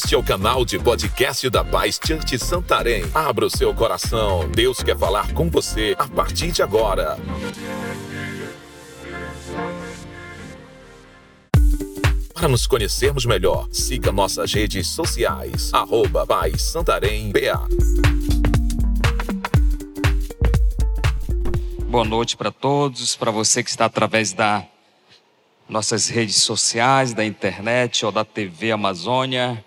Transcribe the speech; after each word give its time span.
Este 0.00 0.14
é 0.14 0.18
o 0.18 0.22
canal 0.22 0.64
de 0.64 0.78
podcast 0.78 1.50
da 1.50 1.64
Paz 1.64 1.98
Church 2.00 2.38
Santarém. 2.38 3.02
Abra 3.12 3.46
o 3.46 3.50
seu 3.50 3.74
coração. 3.74 4.48
Deus 4.48 4.80
quer 4.80 4.96
falar 4.96 5.34
com 5.34 5.50
você 5.50 5.96
a 5.98 6.06
partir 6.06 6.52
de 6.52 6.62
agora. 6.62 7.18
Para 12.32 12.46
nos 12.46 12.64
conhecermos 12.64 13.26
melhor, 13.26 13.66
siga 13.72 14.12
nossas 14.12 14.52
redes 14.52 14.86
sociais. 14.86 15.74
Arroba 15.74 16.24
Paz 16.24 16.62
Santarém 16.62 17.32
BA. 17.32 17.58
Boa 21.90 22.04
noite 22.04 22.36
para 22.36 22.52
todos, 22.52 23.16
para 23.16 23.32
você 23.32 23.64
que 23.64 23.70
está 23.70 23.86
através 23.86 24.32
da 24.32 24.64
nossas 25.68 26.08
redes 26.08 26.36
sociais, 26.36 27.12
da 27.12 27.24
internet 27.24 28.06
ou 28.06 28.12
da 28.12 28.24
TV 28.24 28.70
Amazônia. 28.70 29.64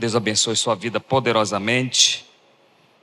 Deus 0.00 0.16
abençoe 0.16 0.56
sua 0.56 0.74
vida 0.74 0.98
poderosamente. 0.98 2.24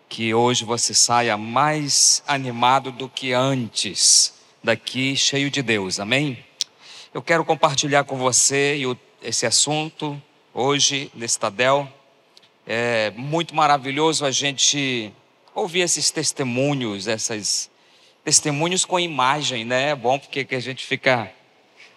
Que 0.10 0.34
hoje 0.34 0.66
você 0.66 0.96
saia 0.96 1.38
mais 1.38 2.24
animado 2.28 2.92
do 2.92 3.08
que 3.08 3.34
antes, 3.34 4.34
daqui 4.64 5.16
cheio 5.16 5.52
de 5.52 5.62
Deus, 5.62 6.00
amém? 6.00 6.44
Eu 7.14 7.22
quero 7.22 7.46
compartilhar 7.46 8.04
com 8.04 8.18
você 8.18 8.82
esse 9.22 9.46
assunto 9.46 10.20
hoje, 10.52 11.12
nesse 11.14 11.38
Tadel. 11.38 11.88
É 12.66 13.12
muito 13.16 13.54
maravilhoso 13.54 14.26
a 14.26 14.32
gente 14.32 15.14
ouvir 15.54 15.82
esses 15.82 16.10
testemunhos, 16.10 17.06
esses 17.06 17.70
testemunhos 18.24 18.84
com 18.84 19.00
imagem, 19.00 19.64
né? 19.64 19.92
É 19.92 19.96
bom 19.96 20.18
porque 20.18 20.48
a 20.50 20.60
gente 20.60 20.84
fica 20.84 21.32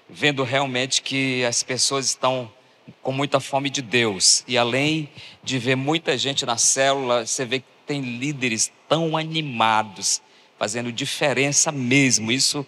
vendo 0.06 0.42
realmente 0.42 1.00
que 1.00 1.42
as 1.46 1.62
pessoas 1.62 2.04
estão 2.04 2.52
com 3.02 3.12
muita 3.12 3.40
fome 3.40 3.70
de 3.70 3.82
Deus. 3.82 4.44
E 4.46 4.56
além 4.56 5.08
de 5.42 5.58
ver 5.58 5.76
muita 5.76 6.16
gente 6.16 6.44
na 6.46 6.56
célula, 6.56 7.26
você 7.26 7.44
vê 7.44 7.60
que 7.60 7.66
tem 7.86 8.00
líderes 8.00 8.70
tão 8.88 9.16
animados, 9.16 10.22
fazendo 10.58 10.92
diferença 10.92 11.72
mesmo. 11.72 12.30
Isso 12.30 12.66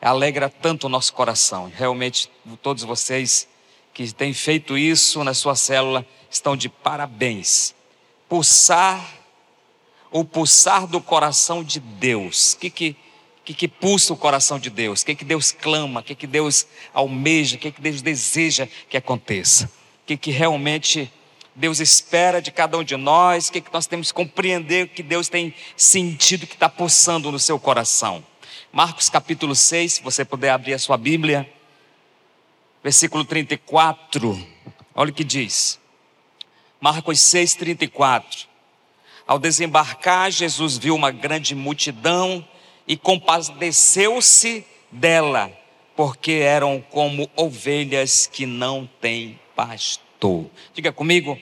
alegra 0.00 0.48
tanto 0.48 0.86
o 0.86 0.88
nosso 0.88 1.12
coração. 1.12 1.70
Realmente, 1.74 2.30
todos 2.62 2.82
vocês 2.82 3.48
que 3.92 4.12
têm 4.12 4.32
feito 4.32 4.76
isso 4.76 5.22
na 5.22 5.34
sua 5.34 5.54
célula 5.54 6.06
estão 6.30 6.56
de 6.56 6.68
parabéns. 6.68 7.74
Pulsar, 8.28 9.18
o 10.10 10.24
pulsar 10.24 10.86
do 10.86 11.00
coração 11.00 11.62
de 11.62 11.78
Deus. 11.78 12.54
O 12.54 12.58
que, 12.58 12.70
que 12.70 12.96
o 13.42 13.44
que, 13.44 13.54
que 13.54 13.66
pulsa 13.66 14.12
o 14.12 14.16
coração 14.16 14.56
de 14.56 14.70
Deus? 14.70 15.02
O 15.02 15.06
que, 15.06 15.16
que 15.16 15.24
Deus 15.24 15.50
clama? 15.50 15.98
O 15.98 16.02
que, 16.04 16.14
que 16.14 16.28
Deus 16.28 16.64
almeja? 16.94 17.56
O 17.56 17.58
que, 17.58 17.72
que 17.72 17.80
Deus 17.80 18.00
deseja 18.00 18.68
que 18.88 18.96
aconteça? 18.96 19.64
O 19.64 20.06
que, 20.06 20.16
que 20.16 20.30
realmente 20.30 21.12
Deus 21.52 21.80
espera 21.80 22.40
de 22.40 22.52
cada 22.52 22.78
um 22.78 22.84
de 22.84 22.96
nós? 22.96 23.48
O 23.48 23.52
que, 23.52 23.60
que 23.60 23.72
nós 23.72 23.88
temos 23.88 24.12
que 24.12 24.14
compreender? 24.14 24.84
O 24.84 24.88
que 24.88 25.02
Deus 25.02 25.28
tem 25.28 25.52
sentido 25.76 26.46
que 26.46 26.54
está 26.54 26.68
pulsando 26.68 27.32
no 27.32 27.38
seu 27.38 27.58
coração? 27.58 28.24
Marcos 28.72 29.08
capítulo 29.08 29.56
6, 29.56 29.94
se 29.94 30.02
você 30.04 30.24
puder 30.24 30.50
abrir 30.50 30.74
a 30.74 30.78
sua 30.78 30.96
Bíblia, 30.96 31.52
versículo 32.80 33.24
34, 33.24 34.40
olha 34.94 35.10
o 35.10 35.12
que 35.12 35.24
diz. 35.24 35.80
Marcos 36.80 37.18
6, 37.18 37.56
34. 37.56 38.46
Ao 39.26 39.36
desembarcar, 39.36 40.30
Jesus 40.30 40.78
viu 40.78 40.94
uma 40.94 41.10
grande 41.10 41.56
multidão 41.56 42.46
e 42.92 42.96
compadeceu-se 42.98 44.66
dela, 44.90 45.50
porque 45.96 46.32
eram 46.32 46.84
como 46.90 47.26
ovelhas 47.34 48.26
que 48.26 48.44
não 48.44 48.86
têm 49.00 49.40
pastor. 49.56 50.44
Diga 50.74 50.92
comigo, 50.92 51.38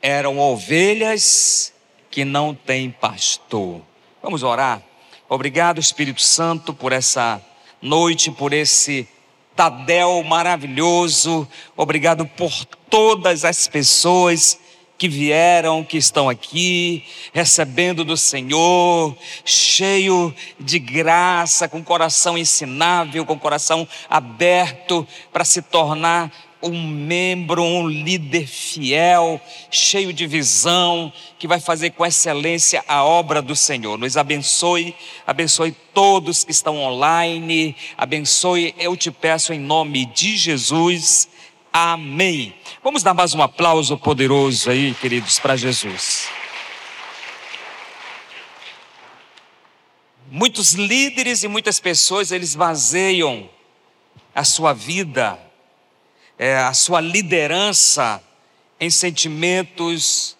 eram 0.00 0.38
ovelhas 0.38 1.74
que 2.08 2.24
não 2.24 2.54
têm 2.54 2.88
pastor. 2.88 3.82
Vamos 4.22 4.44
orar. 4.44 4.80
Obrigado, 5.28 5.80
Espírito 5.80 6.22
Santo, 6.22 6.72
por 6.72 6.92
essa 6.92 7.44
noite, 7.80 8.30
por 8.30 8.52
esse 8.52 9.08
Tadel 9.56 10.22
maravilhoso. 10.22 11.48
Obrigado 11.76 12.24
por 12.26 12.64
todas 12.88 13.44
as 13.44 13.66
pessoas 13.66 14.56
que 15.02 15.08
vieram, 15.08 15.82
que 15.82 15.98
estão 15.98 16.28
aqui, 16.28 17.02
recebendo 17.32 18.04
do 18.04 18.16
Senhor, 18.16 19.16
cheio 19.44 20.32
de 20.60 20.78
graça, 20.78 21.66
com 21.66 21.82
coração 21.82 22.38
ensinável, 22.38 23.26
com 23.26 23.36
coração 23.36 23.88
aberto 24.08 25.04
para 25.32 25.44
se 25.44 25.60
tornar 25.60 26.30
um 26.62 26.86
membro, 26.86 27.64
um 27.64 27.88
líder 27.88 28.46
fiel, 28.46 29.40
cheio 29.72 30.12
de 30.12 30.24
visão, 30.24 31.12
que 31.36 31.48
vai 31.48 31.58
fazer 31.58 31.90
com 31.90 32.06
excelência 32.06 32.84
a 32.86 33.02
obra 33.02 33.42
do 33.42 33.56
Senhor. 33.56 33.98
Nos 33.98 34.16
abençoe, 34.16 34.94
abençoe 35.26 35.74
todos 35.92 36.44
que 36.44 36.52
estão 36.52 36.78
online, 36.78 37.74
abençoe, 37.98 38.72
eu 38.78 38.96
te 38.96 39.10
peço 39.10 39.52
em 39.52 39.58
nome 39.58 40.06
de 40.06 40.36
Jesus. 40.36 41.28
Amém. 41.72 42.54
Vamos 42.84 43.02
dar 43.02 43.14
mais 43.14 43.32
um 43.32 43.40
aplauso 43.40 43.96
poderoso 43.96 44.70
aí, 44.70 44.92
queridos, 44.92 45.38
para 45.38 45.56
Jesus. 45.56 46.28
Muitos 50.30 50.74
líderes 50.74 51.42
e 51.42 51.48
muitas 51.48 51.80
pessoas, 51.80 52.30
eles 52.30 52.54
baseiam 52.54 53.48
a 54.34 54.44
sua 54.44 54.74
vida, 54.74 55.38
é, 56.38 56.58
a 56.58 56.74
sua 56.74 57.00
liderança 57.00 58.22
em 58.78 58.90
sentimentos 58.90 60.36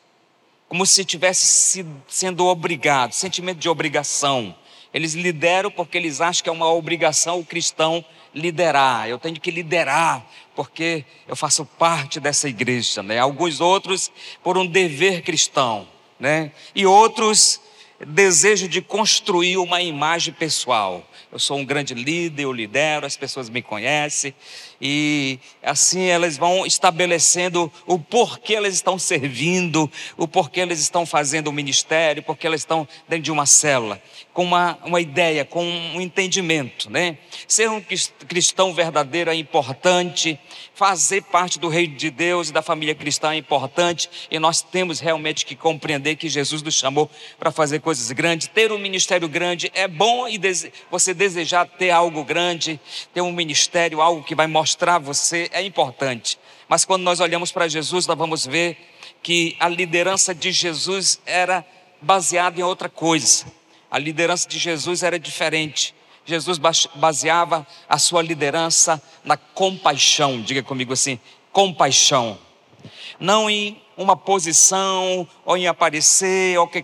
como 0.69 0.85
se 0.85 1.01
estivesse 1.01 1.87
sendo 2.09 2.45
obrigado, 2.45 3.13
sentimento 3.13 3.59
de 3.59 3.71
obrigação. 3.71 4.55
Eles 4.93 5.15
lideram 5.15 5.71
porque 5.71 5.97
eles 5.97 6.21
acham 6.21 6.43
que 6.43 6.51
é 6.51 6.53
uma 6.53 6.71
obrigação 6.71 7.41
o 7.41 7.45
cristão 7.45 8.05
liderar. 8.35 9.09
Eu 9.09 9.19
tenho 9.19 9.39
que 9.41 9.51
liderar 9.51 10.25
porque 10.55 11.05
eu 11.27 11.37
faço 11.37 11.65
parte 11.65 12.21
dessa 12.21 12.49
igreja, 12.49 13.03
né? 13.03 13.19
Alguns 13.19 13.61
outros 13.61 14.11
por 14.43 14.59
um 14.59 14.67
dever 14.67 15.23
cristão, 15.23 15.89
né? 16.19 16.53
E 16.75 16.87
outros 16.87 17.61
desejo 18.07 18.69
de 18.69 18.83
construir 18.83 19.57
uma 19.57 19.81
imagem 19.81 20.35
pessoal. 20.35 21.07
Eu 21.31 21.39
sou 21.39 21.57
um 21.57 21.65
grande 21.65 21.95
líder, 21.95 22.43
eu 22.43 22.53
lidero, 22.53 23.07
as 23.07 23.17
pessoas 23.17 23.49
me 23.49 23.63
conhecem 23.63 24.35
e 24.81 25.39
assim 25.63 26.03
elas 26.03 26.37
vão 26.37 26.67
estabelecendo 26.67 27.73
o 27.87 27.99
porquê 27.99 28.55
elas 28.55 28.75
estão 28.75 28.99
servindo, 28.99 29.91
o 30.17 30.29
porquê 30.29 30.61
elas 30.61 30.81
estão 30.81 31.07
fazendo 31.07 31.49
o 31.49 31.53
ministério, 31.53 32.23
porque 32.23 32.47
elas 32.47 32.61
estão 32.61 32.87
dentro 33.09 33.23
de 33.23 33.33
uma 33.33 33.47
célula, 33.47 34.03
com 34.33 34.45
uma, 34.45 34.79
uma 34.85 35.01
ideia, 35.01 35.45
com 35.45 35.63
um 35.63 36.01
entendimento, 36.01 36.91
né? 36.91 37.19
Ser 37.47 37.69
um 37.69 37.83
cristão 38.27 38.73
verdadeiro 38.73 39.31
é 39.31 39.35
importante, 39.35 40.39
fazer 40.75 41.23
parte 41.25 41.59
do 41.59 41.69
reino 41.69 41.97
de 41.97 42.11
Deus 42.11 42.49
e 42.49 42.53
da 42.53 42.63
família 42.63 42.95
cristã 42.95 43.33
é 43.33 43.37
importante 43.37 44.09
e 44.31 44.39
nós 44.39 44.63
temos 44.63 45.01
realmente 45.01 45.45
que 45.45 45.55
compreender 45.55 46.17
que 46.17 46.29
Jesus 46.29 46.63
nos 46.63 46.75
chamou 46.75 47.11
para 47.39 47.53
fazer 47.53 47.81
coisas 47.81 48.11
grandes, 48.13 48.49
ter 48.49 48.73
um 48.73 48.79
ministério 48.79 49.29
grande 49.29 49.71
é 49.75 49.87
bom 49.87 50.27
e 50.27 50.41
você 50.91 51.13
desejar 51.13 51.67
ter 51.67 51.91
algo 51.91 52.25
grande, 52.25 52.81
ter 53.13 53.21
um 53.21 53.33
ministério, 53.33 54.01
algo 54.01 54.23
que 54.23 54.35
vai 54.35 54.47
mostrar 54.47 54.99
você, 54.99 55.51
é 55.53 55.63
importante. 55.63 56.39
Mas 56.69 56.87
quando 56.87 57.03
nós 57.03 57.21
olhamos 57.21 57.53
para 57.53 57.69
Jesus, 57.69 58.07
nós 58.07 58.17
vamos 58.17 58.47
ver 58.47 58.79
que 59.23 59.57
a 59.61 59.69
liderança 59.69 60.35
de 60.35 60.51
Jesus 60.51 61.21
era 61.27 61.65
baseada 62.01 62.59
em 62.59 62.63
outra 62.63 62.89
coisa. 62.89 63.45
A 63.93 63.99
liderança 63.99 64.49
de 64.49 64.59
Jesus 64.59 65.03
era 65.03 65.19
diferente. 65.19 65.95
Jesus 66.25 66.59
baseava 66.95 67.67
a 67.87 67.99
sua 67.99 68.23
liderança 68.23 69.03
na 69.23 69.37
compaixão. 69.37 70.41
Diga 70.41 70.63
comigo 70.63 70.95
assim: 70.95 71.21
compaixão. 71.53 72.39
Não 73.21 73.51
em 73.51 73.83
uma 73.95 74.17
posição, 74.17 75.29
ou 75.45 75.59
em 75.59 75.67
aparecer, 75.67 76.59
ou 76.59 76.67
que, 76.67 76.83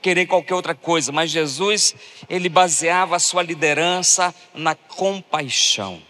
querer 0.00 0.24
qualquer 0.24 0.54
outra 0.54 0.74
coisa, 0.74 1.12
mas 1.12 1.30
Jesus, 1.30 1.94
ele 2.26 2.48
baseava 2.48 3.16
a 3.16 3.20
sua 3.20 3.42
liderança 3.42 4.34
na 4.54 4.74
compaixão. 4.74 6.00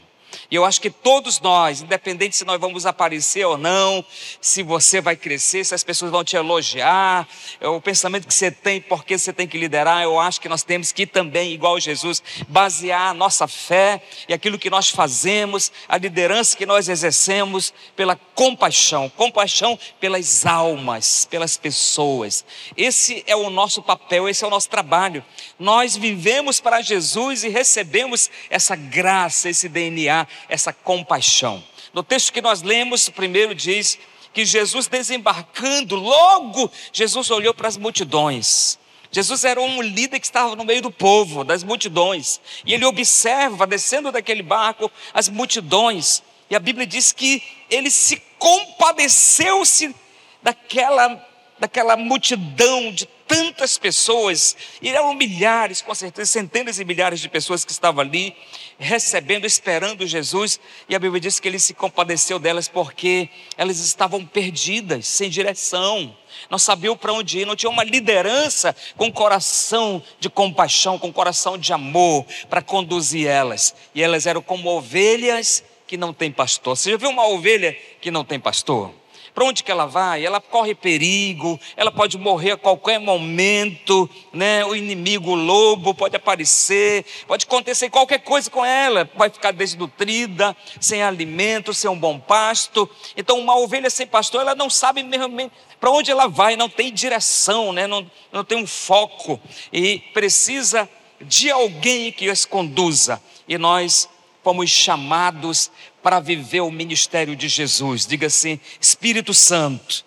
E 0.50 0.54
eu 0.54 0.64
acho 0.64 0.81
que 0.81 0.90
todos 0.90 1.40
nós, 1.40 1.82
independente 1.82 2.37
se 2.37 2.44
nós 2.44 2.60
vamos 2.60 2.87
aparecer 2.87 3.44
ou 3.44 3.58
não, 3.58 4.04
se 4.40 4.62
você 4.62 5.00
vai 5.00 5.16
crescer, 5.16 5.64
se 5.64 5.75
as 5.75 5.82
pessoas 5.82 6.10
vão 6.10 6.22
te 6.22 6.37
elogiar, 6.37 7.26
é 7.60 7.69
o 7.69 7.81
pensamento 7.81 8.26
que 8.26 8.34
você 8.34 8.50
tem, 8.50 8.81
porque 8.81 9.19
você 9.19 9.32
tem 9.32 9.46
que 9.46 9.58
liderar, 9.58 10.02
eu 10.02 10.19
acho 10.20 10.40
que 10.40 10.48
nós 10.48 10.62
temos 10.62 10.93
que 10.93 11.06
também, 11.06 11.52
igual 11.52 11.81
Jesus, 11.81 12.22
basear 12.48 13.10
a 13.10 13.14
nossa 13.14 13.48
fé 13.48 14.02
e 14.28 14.34
aquilo 14.34 14.58
que 14.58 14.70
nós 14.70 14.88
fazemos, 14.88 15.72
a 15.88 15.98
liderança 15.98 16.56
que 16.56 16.66
nós 16.66 16.88
exercemos 16.88 17.75
pela 17.96 18.16
compaixão, 18.34 19.08
compaixão 19.10 19.78
pelas 20.00 20.46
almas, 20.46 21.26
pelas 21.31 21.56
pessoas. 21.56 22.44
Esse 22.76 23.25
é 23.26 23.34
o 23.34 23.50
nosso 23.50 23.82
papel, 23.82 24.28
esse 24.28 24.44
é 24.44 24.46
o 24.46 24.50
nosso 24.50 24.69
trabalho. 24.69 25.25
Nós 25.58 25.96
vivemos 25.96 26.60
para 26.60 26.81
Jesus 26.82 27.44
e 27.44 27.48
recebemos 27.48 28.31
essa 28.48 28.76
graça, 28.76 29.48
esse 29.48 29.69
DNA 29.69 30.26
essa 30.48 30.72
compaixão. 30.72 31.62
No 31.92 32.02
texto 32.02 32.32
que 32.32 32.42
nós 32.42 32.62
lemos, 32.62 33.08
primeiro 33.08 33.54
diz 33.54 33.98
que 34.32 34.44
Jesus 34.44 34.86
desembarcando, 34.86 35.96
logo 35.96 36.70
Jesus 36.92 37.30
olhou 37.30 37.54
para 37.54 37.68
as 37.68 37.76
multidões. 37.76 38.78
Jesus 39.10 39.44
era 39.44 39.60
um 39.60 39.80
líder 39.80 40.20
que 40.20 40.26
estava 40.26 40.54
no 40.54 40.64
meio 40.64 40.82
do 40.82 40.90
povo, 40.90 41.42
das 41.42 41.64
multidões, 41.64 42.38
e 42.64 42.74
ele 42.74 42.84
observa, 42.84 43.66
descendo 43.66 44.12
daquele 44.12 44.42
barco, 44.42 44.90
as 45.14 45.28
multidões, 45.28 46.22
e 46.50 46.54
a 46.54 46.60
Bíblia 46.60 46.86
diz 46.86 47.12
que 47.12 47.42
ele 47.70 47.90
se 47.90 48.22
compadeceu-se 48.38 49.94
daquela, 50.42 51.26
daquela 51.58 51.96
multidão 51.96 52.92
de 52.92 53.08
tantas 53.26 53.76
pessoas, 53.76 54.56
e 54.81 54.88
eram 54.88 55.14
milhares, 55.14 55.82
com 55.82 55.94
certeza, 55.94 56.31
centenas 56.31 56.78
e 56.78 56.84
milhares 56.84 57.20
de 57.20 57.28
pessoas 57.28 57.64
que 57.64 57.73
estavam 57.73 58.00
ali, 58.00 58.34
recebendo, 58.78 59.46
esperando 59.46 60.06
Jesus, 60.06 60.61
e 60.88 60.94
a 60.94 60.99
Bíblia 60.99 61.20
diz 61.20 61.40
que 61.40 61.49
ele 61.49 61.58
se 61.58 61.75
compadeceu 61.75 62.38
delas 62.38 62.69
porque 62.69 63.28
elas 63.56 63.78
estavam 63.78 64.25
perdidas, 64.25 65.06
sem 65.06 65.28
direção, 65.28 66.17
não 66.50 66.58
sabiam 66.58 66.96
para 66.96 67.12
onde 67.12 67.40
ir, 67.40 67.46
não 67.46 67.56
tinham 67.56 67.73
uma 67.73 67.84
liderança 67.84 68.76
com 68.96 69.11
coração 69.11 70.02
de 70.20 70.29
compaixão, 70.29 70.99
com 70.99 71.12
coração 71.12 71.58
de 71.58 71.72
amor 71.72 72.25
para 72.49 72.62
conduzir 72.62 73.26
elas, 73.26 73.75
e 73.94 74.02
elas 74.02 74.26
eram 74.26 74.43
como 74.43 74.69
ovelhas 74.69 75.64
que 75.87 75.96
não 75.96 76.12
têm 76.12 76.31
pastor. 76.31 76.76
Você 76.76 76.90
já 76.90 76.96
viu 76.96 77.11
uma 77.11 77.26
ovelha 77.26 77.76
que 78.00 78.11
não 78.11 78.25
tem 78.25 78.38
pastor? 78.38 78.93
Para 79.36 79.44
onde 79.44 79.62
que 79.62 79.70
ela 79.70 79.84
vai? 79.84 80.24
Ela 80.24 80.40
corre 80.40 80.74
perigo, 80.74 81.60
ela 81.76 81.92
pode 81.92 82.16
morrer 82.16 82.52
a 82.52 82.56
qualquer 82.56 82.98
momento, 82.98 84.08
né? 84.32 84.64
O 84.64 84.74
inimigo, 84.74 85.32
o 85.32 85.34
lobo, 85.34 85.92
pode 85.92 86.16
aparecer, 86.16 87.04
pode 87.26 87.44
acontecer 87.44 87.90
qualquer 87.90 88.20
coisa 88.20 88.48
com 88.48 88.64
ela, 88.64 89.06
vai 89.14 89.28
ficar 89.28 89.52
desnutrida, 89.52 90.56
sem 90.80 91.02
alimento, 91.02 91.74
sem 91.74 91.90
um 91.90 91.98
bom 91.98 92.18
pasto. 92.18 92.88
Então, 93.14 93.38
uma 93.38 93.54
ovelha 93.58 93.90
sem 93.90 94.06
pastor, 94.06 94.40
ela 94.40 94.54
não 94.54 94.70
sabe 94.70 95.02
mesmo 95.02 95.52
para 95.78 95.90
onde 95.90 96.10
ela 96.10 96.28
vai, 96.28 96.56
não 96.56 96.70
tem 96.70 96.90
direção, 96.90 97.74
né? 97.74 97.86
não, 97.86 98.10
não 98.32 98.42
tem 98.42 98.56
um 98.56 98.66
foco 98.66 99.38
e 99.70 99.98
precisa 100.14 100.88
de 101.20 101.50
alguém 101.50 102.10
que 102.10 102.30
as 102.30 102.46
conduza. 102.46 103.22
E 103.46 103.58
nós 103.58 104.08
fomos 104.42 104.70
chamados 104.70 105.70
para 106.06 106.20
viver 106.20 106.61
o 106.61 106.70
ministério 106.70 107.35
de 107.35 107.49
Jesus. 107.49 108.06
Diga 108.06 108.29
assim: 108.29 108.61
Espírito 108.81 109.35
Santo, 109.35 110.05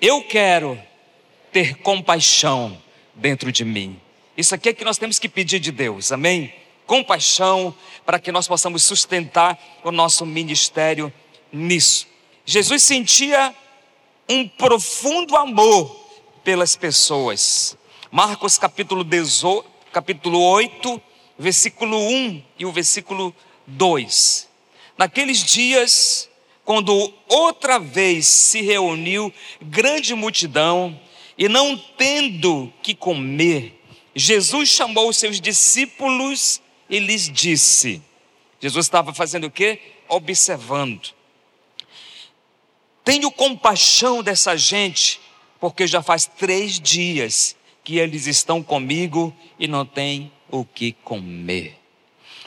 eu 0.00 0.22
quero 0.22 0.80
ter 1.52 1.76
compaixão 1.82 2.80
dentro 3.14 3.52
de 3.52 3.62
mim. 3.62 4.00
Isso 4.38 4.54
aqui 4.54 4.70
é 4.70 4.72
que 4.72 4.86
nós 4.86 4.96
temos 4.96 5.18
que 5.18 5.28
pedir 5.28 5.58
de 5.58 5.70
Deus, 5.70 6.12
amém? 6.12 6.50
Compaixão 6.86 7.74
para 8.06 8.18
que 8.18 8.32
nós 8.32 8.48
possamos 8.48 8.84
sustentar 8.84 9.62
o 9.84 9.92
nosso 9.92 10.24
ministério 10.24 11.12
nisso. 11.52 12.06
Jesus 12.46 12.82
sentia 12.82 13.54
um 14.26 14.48
profundo 14.48 15.36
amor 15.36 15.94
pelas 16.42 16.74
pessoas. 16.74 17.76
Marcos 18.10 18.56
capítulo, 18.56 19.04
18, 19.04 19.70
capítulo 19.92 20.40
8, 20.40 21.02
versículo 21.38 21.98
1 21.98 22.42
e 22.60 22.64
o 22.64 22.72
versículo 22.72 23.36
2. 23.66 24.53
Naqueles 24.96 25.42
dias, 25.44 26.28
quando 26.64 27.12
outra 27.28 27.78
vez 27.78 28.26
se 28.26 28.62
reuniu 28.62 29.32
grande 29.60 30.14
multidão, 30.14 30.98
e 31.36 31.48
não 31.48 31.76
tendo 31.76 32.72
que 32.82 32.94
comer, 32.94 33.80
Jesus 34.14 34.68
chamou 34.68 35.08
os 35.08 35.16
seus 35.16 35.40
discípulos 35.40 36.62
e 36.88 36.98
lhes 36.98 37.28
disse: 37.28 38.00
Jesus 38.60 38.86
estava 38.86 39.12
fazendo 39.12 39.48
o 39.48 39.50
quê? 39.50 39.80
Observando. 40.08 41.12
Tenho 43.04 43.30
compaixão 43.30 44.22
dessa 44.22 44.56
gente, 44.56 45.20
porque 45.60 45.86
já 45.86 46.02
faz 46.02 46.24
três 46.24 46.80
dias 46.80 47.56
que 47.82 47.98
eles 47.98 48.26
estão 48.26 48.62
comigo 48.62 49.34
e 49.58 49.68
não 49.68 49.84
têm 49.84 50.32
o 50.50 50.64
que 50.64 50.92
comer. 50.92 51.83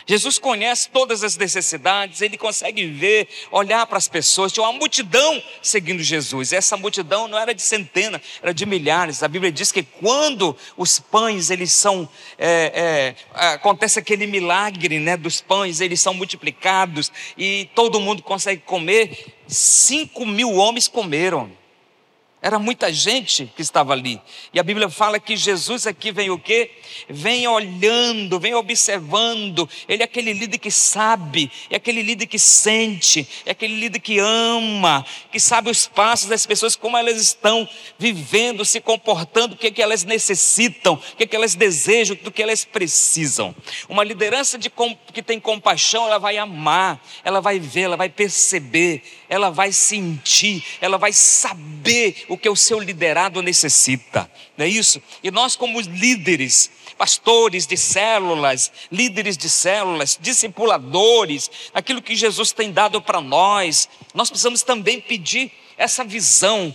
Jesus 0.08 0.40
conhece 0.40 0.90
todas 0.90 1.22
as 1.22 1.36
necessidades, 1.36 2.22
ele 2.22 2.38
consegue 2.38 2.86
ver, 2.86 3.28
olhar 3.52 3.86
para 3.86 3.98
as 3.98 4.08
pessoas. 4.08 4.54
Tinha 4.54 4.66
uma 4.66 4.72
multidão 4.72 5.44
seguindo 5.62 6.02
Jesus. 6.02 6.54
Essa 6.54 6.78
multidão 6.78 7.28
não 7.28 7.38
era 7.38 7.54
de 7.54 7.62
centenas, 7.62 8.22
era 8.42 8.54
de 8.54 8.66
milhares. 8.66 9.22
A 9.22 9.28
Bíblia 9.28 9.52
diz 9.52 9.70
que 9.70 9.84
quando 9.84 10.56
os 10.78 10.98
pães 10.98 11.50
eles 11.50 11.74
são 11.74 12.08
é, 12.40 13.16
é, 13.36 13.52
acontece 13.52 14.00
aquele 14.00 14.26
milagre, 14.26 14.98
né, 14.98 15.18
dos 15.18 15.42
pães, 15.42 15.82
eles 15.82 16.00
são 16.00 16.14
multiplicados 16.14 17.12
e 17.38 17.70
todo 17.76 18.00
mundo 18.00 18.24
consegue 18.24 18.62
comer. 18.62 19.36
Cinco 19.46 20.26
mil 20.26 20.54
homens 20.54 20.88
comeram. 20.88 21.52
Era 22.48 22.60
muita 22.60 22.94
gente 22.94 23.52
que 23.58 23.62
estava 23.62 23.92
ali. 23.92 24.22
E 24.54 24.60
a 24.60 24.64
Bíblia 24.64 24.88
fala 24.88 25.20
que 25.20 25.36
Jesus 25.36 25.86
aqui 25.86 26.14
vem 26.14 26.30
o 26.30 26.40
quê? 26.40 26.72
Vem 27.10 27.46
olhando, 27.46 28.40
vem 28.40 28.56
observando. 28.56 29.70
Ele 29.86 30.02
é 30.02 30.06
aquele 30.06 30.32
líder 30.32 30.58
que 30.58 30.72
sabe, 30.72 31.52
é 31.70 31.76
aquele 31.76 32.02
líder 32.02 32.26
que 32.26 32.40
sente, 32.40 33.28
é 33.46 33.52
aquele 33.52 33.76
líder 33.78 34.00
que 34.00 34.18
ama, 34.20 35.06
que 35.30 35.42
sabe 35.42 35.70
os 35.70 35.88
passos 35.88 36.30
das 36.30 36.46
pessoas, 36.46 36.74
como 36.74 36.96
elas 36.96 37.18
estão 37.18 37.68
vivendo, 38.00 38.64
se 38.64 38.80
comportando, 38.80 39.56
o 39.56 39.58
que, 39.58 39.68
é 39.68 39.72
que 39.72 39.82
elas 39.82 40.06
necessitam, 40.06 40.94
o 40.94 41.18
que, 41.18 41.26
é 41.26 41.28
que 41.28 41.36
elas 41.36 41.54
desejam, 41.54 42.16
do 42.24 42.32
que 42.32 42.42
elas 42.42 42.64
precisam. 42.64 43.54
Uma 43.90 44.06
liderança 44.06 44.58
de, 44.58 44.72
que 45.12 45.22
tem 45.22 45.38
compaixão, 45.38 46.06
ela 46.06 46.18
vai 46.18 46.38
amar, 46.38 47.06
ela 47.26 47.42
vai 47.42 47.60
ver, 47.60 47.82
ela 47.82 47.98
vai 47.98 48.08
perceber, 48.08 49.04
ela 49.30 49.50
vai 49.50 49.72
sentir, 49.72 50.64
ela 50.80 50.98
vai 50.98 51.12
saber 51.12 52.26
o 52.28 52.38
que 52.38 52.50
o 52.50 52.56
seu 52.56 52.80
liderado 52.80 53.42
necessita, 53.42 54.30
não 54.58 54.66
é 54.66 54.70
isso? 54.70 55.02
E 55.24 55.30
nós, 55.32 55.56
como 55.56 55.80
líderes, 55.80 56.72
pastores 56.98 57.68
de 57.68 57.78
células, 57.78 58.72
líderes 58.92 59.38
de 59.38 59.50
células, 59.50 60.18
discipuladores, 60.20 61.50
aquilo 61.74 62.02
que 62.02 62.16
Jesus 62.16 62.52
tem 62.52 62.72
dado 62.72 63.02
para 63.02 63.22
nós, 63.22 63.88
nós 64.14 64.30
precisamos 64.30 64.64
também 64.64 65.00
pedir 65.00 65.52
essa 65.78 66.04
visão, 66.04 66.74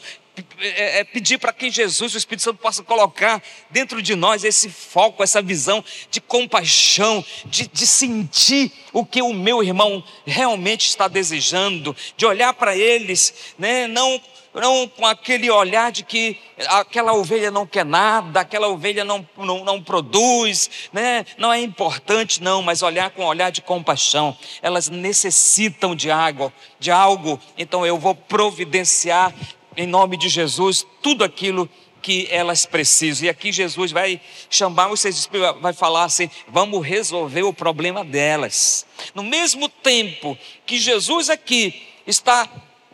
é, 0.59 1.01
é 1.01 1.05
pedir 1.05 1.39
para 1.39 1.53
que 1.53 1.71
Jesus, 1.71 2.15
o 2.15 2.19
Espírito 2.19 2.43
Santo, 2.43 2.59
possa 2.59 2.83
colocar 2.83 3.43
dentro 3.71 4.01
de 4.01 4.15
nós 4.15 4.45
esse 4.45 4.71
foco, 4.71 5.23
essa 5.23 5.43
visão 5.43 5.85
de 6.11 6.21
compaixão, 6.21 7.25
de, 7.45 7.69
de 7.69 7.87
sentir 7.87 8.73
o 8.93 9.05
que 9.05 9.21
o 9.21 9.33
meu 9.33 9.63
irmão 9.63 10.03
realmente 10.25 10.89
está 10.89 11.09
desejando, 11.09 11.95
de 12.17 12.25
olhar 12.25 12.55
para 12.55 12.77
eles, 12.77 13.53
né, 13.59 13.87
não 13.87 14.21
não 14.55 14.87
com 14.87 15.07
aquele 15.07 15.51
olhar 15.51 15.91
de 15.91 16.03
que 16.03 16.39
aquela 16.69 17.15
ovelha 17.15 17.51
não 17.51 17.67
quer 17.67 17.85
nada, 17.85 18.41
aquela 18.41 18.69
ovelha 18.69 19.05
não, 19.05 19.27
não, 19.37 19.65
não 19.65 19.83
produz, 19.83 20.71
né? 20.93 21.25
não 21.39 21.53
é 21.53 21.61
importante, 21.61 22.43
não, 22.43 22.61
mas 22.61 22.83
olhar 22.83 23.11
com 23.11 23.23
um 23.23 23.27
olhar 23.27 23.51
de 23.51 23.63
compaixão. 23.63 24.37
Elas 24.61 24.89
necessitam 24.89 25.97
de 25.97 26.11
água, 26.11 26.53
de 26.79 26.91
algo, 26.91 27.41
então 27.57 27.87
eu 27.87 27.99
vou 27.99 28.15
providenciar 28.15 29.33
em 29.77 29.87
nome 29.87 30.17
de 30.17 30.29
Jesus 30.29 30.87
tudo 31.03 31.25
aquilo 31.25 31.69
que 32.03 32.27
elas 32.31 32.67
precisam. 32.67 33.27
E 33.27 33.29
aqui 33.29 33.53
Jesus 33.53 33.93
vai 33.93 34.21
chamar 34.51 34.89
vocês, 34.89 35.29
vai 35.61 35.73
falar 35.73 36.05
assim: 36.05 36.29
vamos 36.49 36.85
resolver 36.85 37.43
o 37.45 37.53
problema 37.53 38.05
delas. 38.05 38.85
No 39.15 39.23
mesmo 39.23 39.69
tempo 39.69 40.37
que 40.67 40.79
Jesus 40.79 41.31
aqui 41.31 41.83
está 42.07 42.49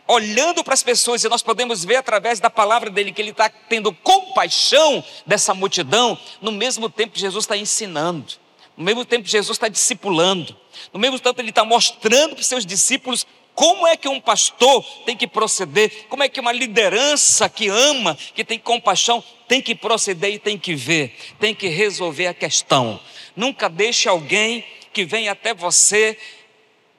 olhando 0.07 0.63
para 0.63 0.73
as 0.73 0.81
pessoas, 0.81 1.23
e 1.23 1.29
nós 1.29 1.43
podemos 1.43 1.85
ver 1.85 1.97
através 1.97 2.39
da 2.39 2.49
palavra 2.49 2.89
dele 2.89 3.11
que 3.11 3.21
ele 3.21 3.29
está 3.29 3.47
tendo 3.47 3.93
compaixão 3.93 5.03
dessa 5.25 5.53
multidão, 5.53 6.17
no 6.41 6.51
mesmo 6.51 6.89
tempo 6.89 7.17
Jesus 7.17 7.43
está 7.43 7.55
ensinando, 7.55 8.33
no 8.75 8.83
mesmo 8.83 9.05
tempo 9.05 9.27
Jesus 9.27 9.55
está 9.55 9.67
discipulando, 9.67 10.55
no 10.91 10.99
mesmo 10.99 11.19
tempo 11.19 11.39
ele 11.39 11.49
está 11.49 11.63
mostrando 11.63 12.31
para 12.31 12.41
os 12.41 12.47
seus 12.47 12.65
discípulos 12.65 13.27
como 13.59 13.85
é 13.85 13.97
que 13.97 14.07
um 14.07 14.21
pastor 14.21 14.81
tem 15.05 15.17
que 15.17 15.27
proceder, 15.27 16.05
como 16.07 16.23
é 16.23 16.29
que 16.29 16.39
uma 16.39 16.53
liderança 16.53 17.49
que 17.49 17.67
ama, 17.67 18.17
que 18.33 18.45
tem 18.45 18.57
compaixão, 18.57 19.21
tem 19.49 19.61
que 19.61 19.75
proceder 19.75 20.33
e 20.33 20.39
tem 20.39 20.57
que 20.57 20.73
ver, 20.73 21.13
tem 21.41 21.53
que 21.53 21.67
resolver 21.67 22.27
a 22.27 22.33
questão. 22.33 22.97
Nunca 23.35 23.67
deixe 23.67 24.07
alguém 24.07 24.63
que 24.93 25.03
vem 25.03 25.27
até 25.27 25.53
você 25.53 26.17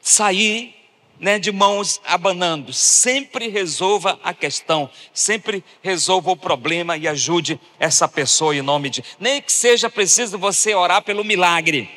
sair 0.02 0.74
né, 1.18 1.38
de 1.38 1.50
mãos 1.50 1.98
abanando. 2.04 2.74
Sempre 2.74 3.48
resolva 3.48 4.20
a 4.22 4.34
questão, 4.34 4.90
sempre 5.14 5.64
resolva 5.82 6.30
o 6.30 6.36
problema 6.36 6.94
e 6.94 7.08
ajude 7.08 7.58
essa 7.78 8.06
pessoa 8.06 8.54
em 8.54 8.60
nome 8.60 8.90
de. 8.90 9.02
Nem 9.18 9.40
que 9.40 9.50
seja 9.50 9.88
preciso 9.88 10.36
você 10.36 10.74
orar 10.74 11.00
pelo 11.00 11.24
milagre. 11.24 11.88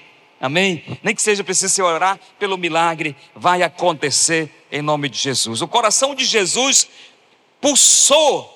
Amém? 0.44 0.84
Nem 1.02 1.16
que 1.16 1.22
seja 1.22 1.42
preciso 1.42 1.84
orar 1.84 2.20
pelo 2.38 2.58
milagre, 2.58 3.16
vai 3.34 3.64
acontecer 3.64 4.52
em 4.70 4.82
nome 4.82 5.08
de 5.08 5.18
Jesus. 5.18 5.62
O 5.62 5.68
coração 5.70 6.14
de 6.14 6.26
Jesus 6.26 6.90
pulsou 7.62 8.54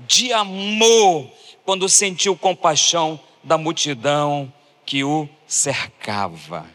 de 0.00 0.34
amor 0.34 1.32
quando 1.64 1.88
sentiu 1.88 2.36
compaixão 2.36 3.18
da 3.42 3.56
multidão 3.56 4.52
que 4.84 5.02
o 5.02 5.26
cercava. 5.46 6.68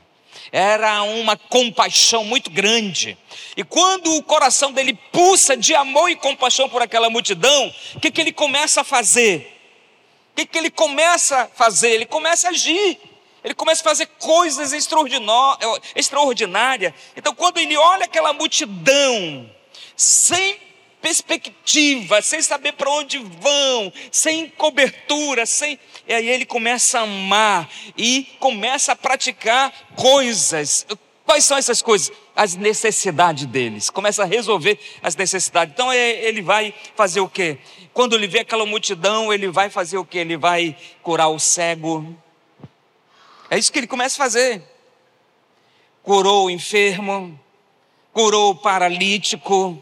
era 0.52 1.04
uma 1.04 1.38
compaixão 1.38 2.24
muito 2.24 2.50
grande. 2.50 3.16
E 3.56 3.64
quando 3.64 4.16
o 4.16 4.24
coração 4.24 4.72
dele 4.72 4.98
pulsa 5.12 5.56
de 5.56 5.76
amor 5.76 6.10
e 6.10 6.16
compaixão 6.16 6.68
por 6.68 6.82
aquela 6.82 7.08
multidão, 7.08 7.72
o 7.94 8.00
que, 8.00 8.10
que 8.10 8.20
ele 8.20 8.32
começa 8.32 8.82
a 8.82 8.84
fazer? 8.84 9.62
O 10.32 10.36
que, 10.38 10.48
que 10.48 10.58
ele 10.58 10.72
começa 10.72 11.42
a 11.44 11.48
fazer? 11.48 11.92
Ele 11.92 12.06
começa 12.08 12.48
a 12.48 12.50
agir. 12.50 12.98
Ele 13.46 13.54
começa 13.54 13.82
a 13.82 13.84
fazer 13.84 14.08
coisas 14.18 14.74
extraordinárias. 14.74 16.94
Então, 17.16 17.36
quando 17.36 17.60
ele 17.60 17.78
olha 17.78 18.06
aquela 18.06 18.34
multidão, 18.34 19.48
sem 19.96 20.58
perspectiva, 21.00 22.24
sem 22.24 22.42
saber 22.42 22.74
para 22.74 22.90
onde 22.90 23.20
vão, 23.20 23.94
sem 24.12 24.50
cobertura, 24.50 25.46
sem. 25.46 25.80
E 26.08 26.14
aí 26.16 26.28
ele 26.28 26.44
começa 26.44 26.98
a 26.98 27.04
amar 27.04 27.70
e 27.96 28.24
começa 28.40 28.94
a 28.94 28.96
praticar 28.96 29.72
coisas. 29.96 30.88
Quais 31.24 31.46
são 31.46 31.56
essas 31.56 31.84
coisas? 31.84 32.12
As 32.36 32.56
necessidades 32.56 33.46
deles. 33.46 33.92
Começa 33.92 34.24
a 34.24 34.25
resolver 34.25 34.80
as 35.04 35.16
necessidades. 35.16 35.72
Então 35.72 35.92
é, 35.92 36.25
ele 36.25 36.42
vai 36.42 36.74
fazer 36.96 37.20
o 37.20 37.30
quê? 37.30 37.60
Quando 37.94 38.16
ele 38.16 38.25
vê 38.25 38.40
aquela 38.40 38.66
multidão, 38.66 39.32
ele 39.32 39.50
vai 39.50 39.70
fazer 39.70 40.00
o 40.00 40.06
quê? 40.06 40.18
Ele 40.18 40.36
vai 40.36 40.75
curar 41.04 41.28
o 41.28 41.38
cego. 41.38 42.25
É 43.56 43.58
isso 43.58 43.72
que 43.72 43.80
ele 43.80 43.88
começa 43.88 44.16
a 44.16 44.26
fazer. 44.26 44.62
Curou 46.04 46.48
o 46.48 46.50
enfermo, 46.50 47.40
curou 48.12 48.52
o 48.52 48.56
paralítico, 48.56 49.82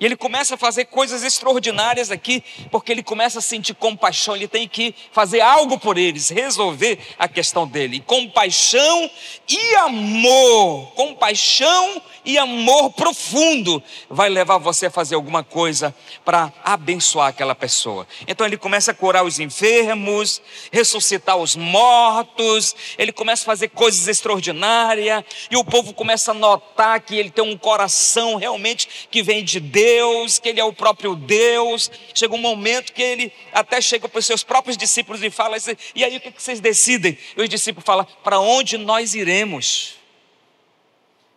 e 0.00 0.04
ele 0.04 0.16
começa 0.16 0.56
a 0.56 0.58
fazer 0.58 0.86
coisas 0.86 1.22
extraordinárias 1.22 2.10
aqui, 2.10 2.42
porque 2.68 2.90
ele 2.90 3.04
começa 3.04 3.38
a 3.38 3.42
sentir 3.42 3.74
compaixão, 3.74 4.34
ele 4.34 4.48
tem 4.48 4.66
que 4.66 4.92
fazer 5.12 5.40
algo 5.40 5.78
por 5.78 5.96
eles, 5.96 6.30
resolver 6.30 6.98
a 7.16 7.28
questão 7.28 7.64
dele. 7.64 8.00
Compaixão 8.00 9.08
e 9.48 9.74
amor, 9.76 10.90
compaixão 10.96 12.02
e 12.24 12.38
amor 12.38 12.92
profundo 12.92 13.82
vai 14.08 14.28
levar 14.28 14.58
você 14.58 14.86
a 14.86 14.90
fazer 14.90 15.14
alguma 15.14 15.42
coisa 15.42 15.94
para 16.24 16.52
abençoar 16.64 17.28
aquela 17.28 17.54
pessoa. 17.54 18.06
Então 18.26 18.46
ele 18.46 18.56
começa 18.56 18.90
a 18.90 18.94
curar 18.94 19.24
os 19.24 19.38
enfermos, 19.38 20.42
ressuscitar 20.70 21.36
os 21.36 21.56
mortos, 21.56 22.74
ele 22.98 23.12
começa 23.12 23.42
a 23.42 23.46
fazer 23.46 23.68
coisas 23.68 24.08
extraordinárias, 24.08 25.24
e 25.50 25.56
o 25.56 25.64
povo 25.64 25.92
começa 25.94 26.30
a 26.30 26.34
notar 26.34 27.00
que 27.00 27.16
ele 27.16 27.30
tem 27.30 27.44
um 27.44 27.56
coração 27.56 28.36
realmente 28.36 29.08
que 29.10 29.22
vem 29.22 29.44
de 29.44 29.60
Deus 29.60 30.38
que 30.40 30.48
Ele 30.48 30.60
é 30.60 30.64
o 30.64 30.72
próprio 30.72 31.14
Deus. 31.14 31.90
Chega 32.14 32.34
um 32.34 32.38
momento 32.38 32.92
que 32.92 33.02
ele 33.02 33.32
até 33.52 33.80
chega 33.80 34.08
para 34.08 34.18
os 34.18 34.26
seus 34.26 34.42
próprios 34.42 34.76
discípulos 34.76 35.22
e 35.22 35.30
fala: 35.30 35.56
assim, 35.56 35.76
E 35.94 36.04
aí 36.04 36.16
o 36.16 36.20
que 36.20 36.32
vocês 36.36 36.60
decidem? 36.60 37.16
E 37.36 37.42
os 37.42 37.48
discípulos 37.48 37.84
falam: 37.84 38.06
Para 38.22 38.38
onde 38.40 38.76
nós 38.78 39.14
iremos? 39.14 40.01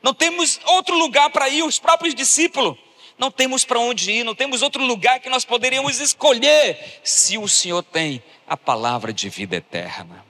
Não 0.05 0.13
temos 0.13 0.59
outro 0.67 0.95
lugar 0.95 1.31
para 1.31 1.49
ir, 1.49 1.63
os 1.63 1.79
próprios 1.79 2.13
discípulos. 2.13 2.77
Não 3.17 3.31
temos 3.31 3.65
para 3.65 3.79
onde 3.79 4.11
ir, 4.11 4.23
não 4.23 4.35
temos 4.35 4.61
outro 4.61 4.83
lugar 4.83 5.19
que 5.19 5.29
nós 5.29 5.43
poderíamos 5.43 5.99
escolher 5.99 7.01
se 7.03 7.39
o 7.39 7.47
Senhor 7.47 7.81
tem 7.81 8.21
a 8.45 8.55
palavra 8.55 9.11
de 9.11 9.29
vida 9.29 9.55
eterna 9.55 10.23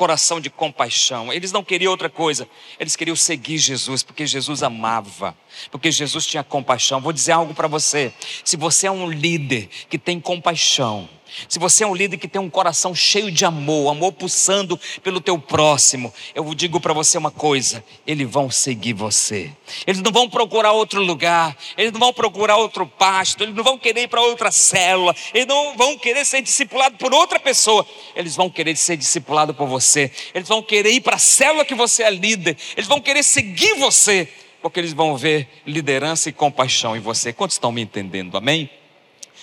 coração 0.00 0.40
de 0.40 0.48
compaixão. 0.48 1.30
Eles 1.30 1.52
não 1.52 1.62
queriam 1.62 1.90
outra 1.90 2.08
coisa, 2.08 2.48
eles 2.78 2.96
queriam 2.96 3.14
seguir 3.14 3.58
Jesus, 3.58 4.02
porque 4.02 4.26
Jesus 4.26 4.62
amava, 4.62 5.36
porque 5.70 5.92
Jesus 5.92 6.24
tinha 6.24 6.42
compaixão. 6.42 7.02
Vou 7.02 7.12
dizer 7.12 7.32
algo 7.32 7.52
para 7.52 7.68
você: 7.68 8.10
se 8.42 8.56
você 8.56 8.86
é 8.86 8.90
um 8.90 9.10
líder 9.10 9.68
que 9.90 9.98
tem 9.98 10.18
compaixão, 10.18 11.06
se 11.48 11.58
você 11.58 11.84
é 11.84 11.86
um 11.86 11.94
líder 11.94 12.16
que 12.16 12.28
tem 12.28 12.40
um 12.40 12.50
coração 12.50 12.94
cheio 12.94 13.30
de 13.30 13.44
amor, 13.44 13.90
amor 13.90 14.12
pulsando 14.12 14.78
pelo 15.02 15.20
teu 15.20 15.38
próximo, 15.38 16.12
eu 16.34 16.54
digo 16.54 16.80
para 16.80 16.92
você 16.92 17.18
uma 17.18 17.30
coisa: 17.30 17.84
eles 18.06 18.28
vão 18.28 18.50
seguir 18.50 18.92
você. 18.92 19.50
Eles 19.86 20.00
não 20.00 20.12
vão 20.12 20.28
procurar 20.28 20.72
outro 20.72 21.02
lugar, 21.02 21.56
eles 21.76 21.92
não 21.92 22.00
vão 22.00 22.12
procurar 22.12 22.56
outro 22.56 22.86
pasto, 22.86 23.42
eles 23.42 23.54
não 23.54 23.64
vão 23.64 23.78
querer 23.78 24.02
ir 24.02 24.08
para 24.08 24.20
outra 24.20 24.50
célula, 24.50 25.14
eles 25.32 25.46
não 25.46 25.76
vão 25.76 25.96
querer 25.96 26.24
ser 26.24 26.42
discipulados 26.42 26.98
por 26.98 27.12
outra 27.12 27.38
pessoa, 27.38 27.86
eles 28.14 28.36
vão 28.36 28.50
querer 28.50 28.76
ser 28.76 28.96
discipulados 28.96 29.56
por 29.56 29.66
você. 29.66 30.10
Eles 30.34 30.48
vão 30.48 30.62
querer 30.62 30.90
ir 30.92 31.00
para 31.00 31.16
a 31.16 31.18
célula 31.18 31.64
que 31.64 31.74
você 31.74 32.02
é 32.02 32.10
líder, 32.10 32.56
eles 32.76 32.88
vão 32.88 33.00
querer 33.00 33.22
seguir 33.22 33.74
você, 33.74 34.28
porque 34.60 34.80
eles 34.80 34.92
vão 34.92 35.16
ver 35.16 35.48
liderança 35.66 36.28
e 36.28 36.32
compaixão 36.32 36.96
em 36.96 37.00
você. 37.00 37.32
Quantos 37.32 37.56
estão 37.56 37.72
me 37.72 37.80
entendendo? 37.80 38.36
Amém? 38.36 38.70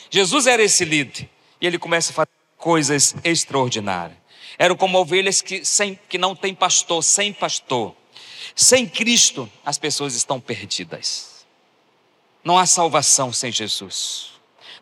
Jesus 0.10 0.48
era 0.48 0.63
esse 0.63 0.86
líder. 0.86 1.29
E 1.60 1.68
ele 1.68 1.80
começa 1.80 2.12
a 2.12 2.16
fazer 2.16 2.30
coisas 2.58 3.16
extraordinárias. 3.24 4.18
Eram 4.58 4.76
como 4.76 4.98
ovelhas 4.98 5.42
que, 5.42 5.64
sem, 5.64 6.00
que 6.10 6.18
não 6.18 6.36
tem 6.36 6.54
pastor, 6.54 7.04
sem 7.04 7.32
pastor. 7.32 7.96
Sem 8.56 8.88
Cristo, 8.88 9.50
as 9.66 9.78
pessoas 9.78 10.16
estão 10.16 10.40
perdidas. 10.40 11.46
Não 12.44 12.58
há 12.58 12.66
salvação 12.66 13.32
sem 13.32 13.52
Jesus. 13.52 14.32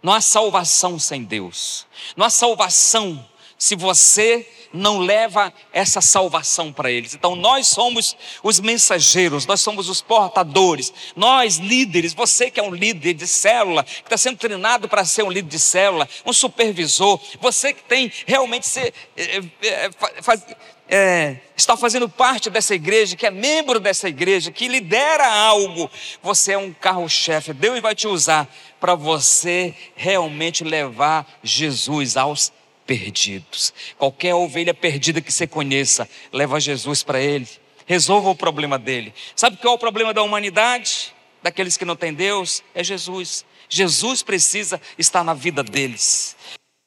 Não 0.01 0.13
há 0.13 0.21
salvação 0.21 0.99
sem 0.99 1.23
Deus. 1.23 1.85
Não 2.15 2.25
há 2.25 2.29
salvação 2.29 3.27
se 3.65 3.75
você 3.75 4.47
não 4.71 4.99
leva 4.99 5.51
essa 5.73 5.99
salvação 5.99 6.71
para 6.71 6.91
eles. 6.91 7.15
Então 7.15 7.35
nós 7.35 7.65
somos 7.65 8.15
os 8.43 8.59
mensageiros, 8.59 9.47
nós 9.47 9.59
somos 9.59 9.89
os 9.89 10.03
portadores, 10.03 10.93
nós 11.15 11.57
líderes, 11.57 12.13
você 12.13 12.51
que 12.51 12.59
é 12.59 12.63
um 12.63 12.75
líder 12.75 13.15
de 13.15 13.25
célula, 13.25 13.83
que 13.83 14.03
está 14.03 14.17
sendo 14.17 14.37
treinado 14.37 14.87
para 14.87 15.03
ser 15.03 15.23
um 15.23 15.31
líder 15.31 15.49
de 15.49 15.57
célula, 15.57 16.07
um 16.23 16.31
supervisor, 16.31 17.19
você 17.41 17.73
que 17.73 17.81
tem 17.81 18.11
realmente 18.27 18.67
ser, 18.67 18.93
é, 19.17 19.41
é, 19.63 19.89
faz, 20.21 20.45
é, 20.87 21.37
está 21.57 21.75
fazendo 21.75 22.07
parte 22.07 22.51
dessa 22.51 22.75
igreja, 22.75 23.15
que 23.15 23.25
é 23.25 23.31
membro 23.31 23.79
dessa 23.79 24.07
igreja, 24.07 24.51
que 24.51 24.67
lidera 24.67 25.27
algo, 25.27 25.89
você 26.21 26.51
é 26.51 26.57
um 26.59 26.71
carro-chefe, 26.71 27.51
Deus 27.51 27.79
vai 27.79 27.95
te 27.95 28.07
usar 28.07 28.47
para 28.79 28.93
você 28.93 29.73
realmente 29.95 30.63
levar 30.63 31.25
Jesus 31.41 32.15
aos 32.15 32.53
perdidos. 32.85 33.73
Qualquer 33.97 34.33
ovelha 34.33 34.73
perdida 34.73 35.21
que 35.21 35.31
você 35.31 35.47
conheça, 35.47 36.07
leva 36.31 36.59
Jesus 36.59 37.03
para 37.03 37.19
ele. 37.19 37.47
Resolva 37.85 38.29
o 38.29 38.35
problema 38.35 38.79
dele. 38.79 39.13
Sabe 39.35 39.57
qual 39.57 39.73
é 39.73 39.75
o 39.75 39.79
problema 39.79 40.13
da 40.13 40.23
humanidade? 40.23 41.13
Daqueles 41.43 41.77
que 41.77 41.85
não 41.85 41.95
têm 41.95 42.13
Deus? 42.13 42.63
É 42.73 42.83
Jesus. 42.83 43.45
Jesus 43.69 44.23
precisa 44.23 44.81
estar 44.97 45.23
na 45.23 45.33
vida 45.33 45.63
deles. 45.63 46.35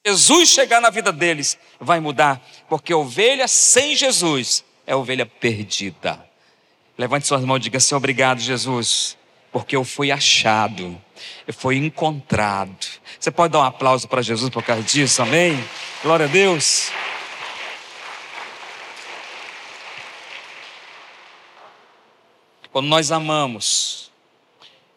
Jesus 0.07 0.49
chegar 0.49 0.81
na 0.81 0.91
vida 0.91 1.13
deles 1.13 1.59
vai 1.79 2.01
mudar, 2.01 2.41
porque 2.69 2.95
ovelha 2.95 3.47
sem 3.47 3.95
Jesus 3.95 4.65
é 4.87 4.97
ovelha 4.97 5.27
perdida. 5.27 6.25
Levante 6.97 7.27
suas 7.27 7.45
mãos 7.45 7.59
e 7.59 7.61
diga 7.61 7.79
assim: 7.79 7.95
obrigado, 7.95 8.41
Jesus, 8.41 9.17
porque 9.53 9.75
eu 9.75 9.85
fui 9.85 10.11
achado, 10.11 11.01
eu 11.47 11.55
fui 11.55 11.77
encontrado. 11.77 12.87
Você 13.19 13.31
pode 13.31 13.53
dar 13.53 13.61
um 13.61 13.65
aplauso 13.65 14.07
para 14.07 14.23
Jesus 14.23 14.51
por 14.51 14.63
causa 14.63 14.83
disso, 14.83 15.23
amém? 15.23 15.63
Glória 16.03 16.27
a 16.27 16.29
Deus. 16.29 16.91
Quando 22.71 22.87
nós 22.87 23.11
amamos, 23.11 24.13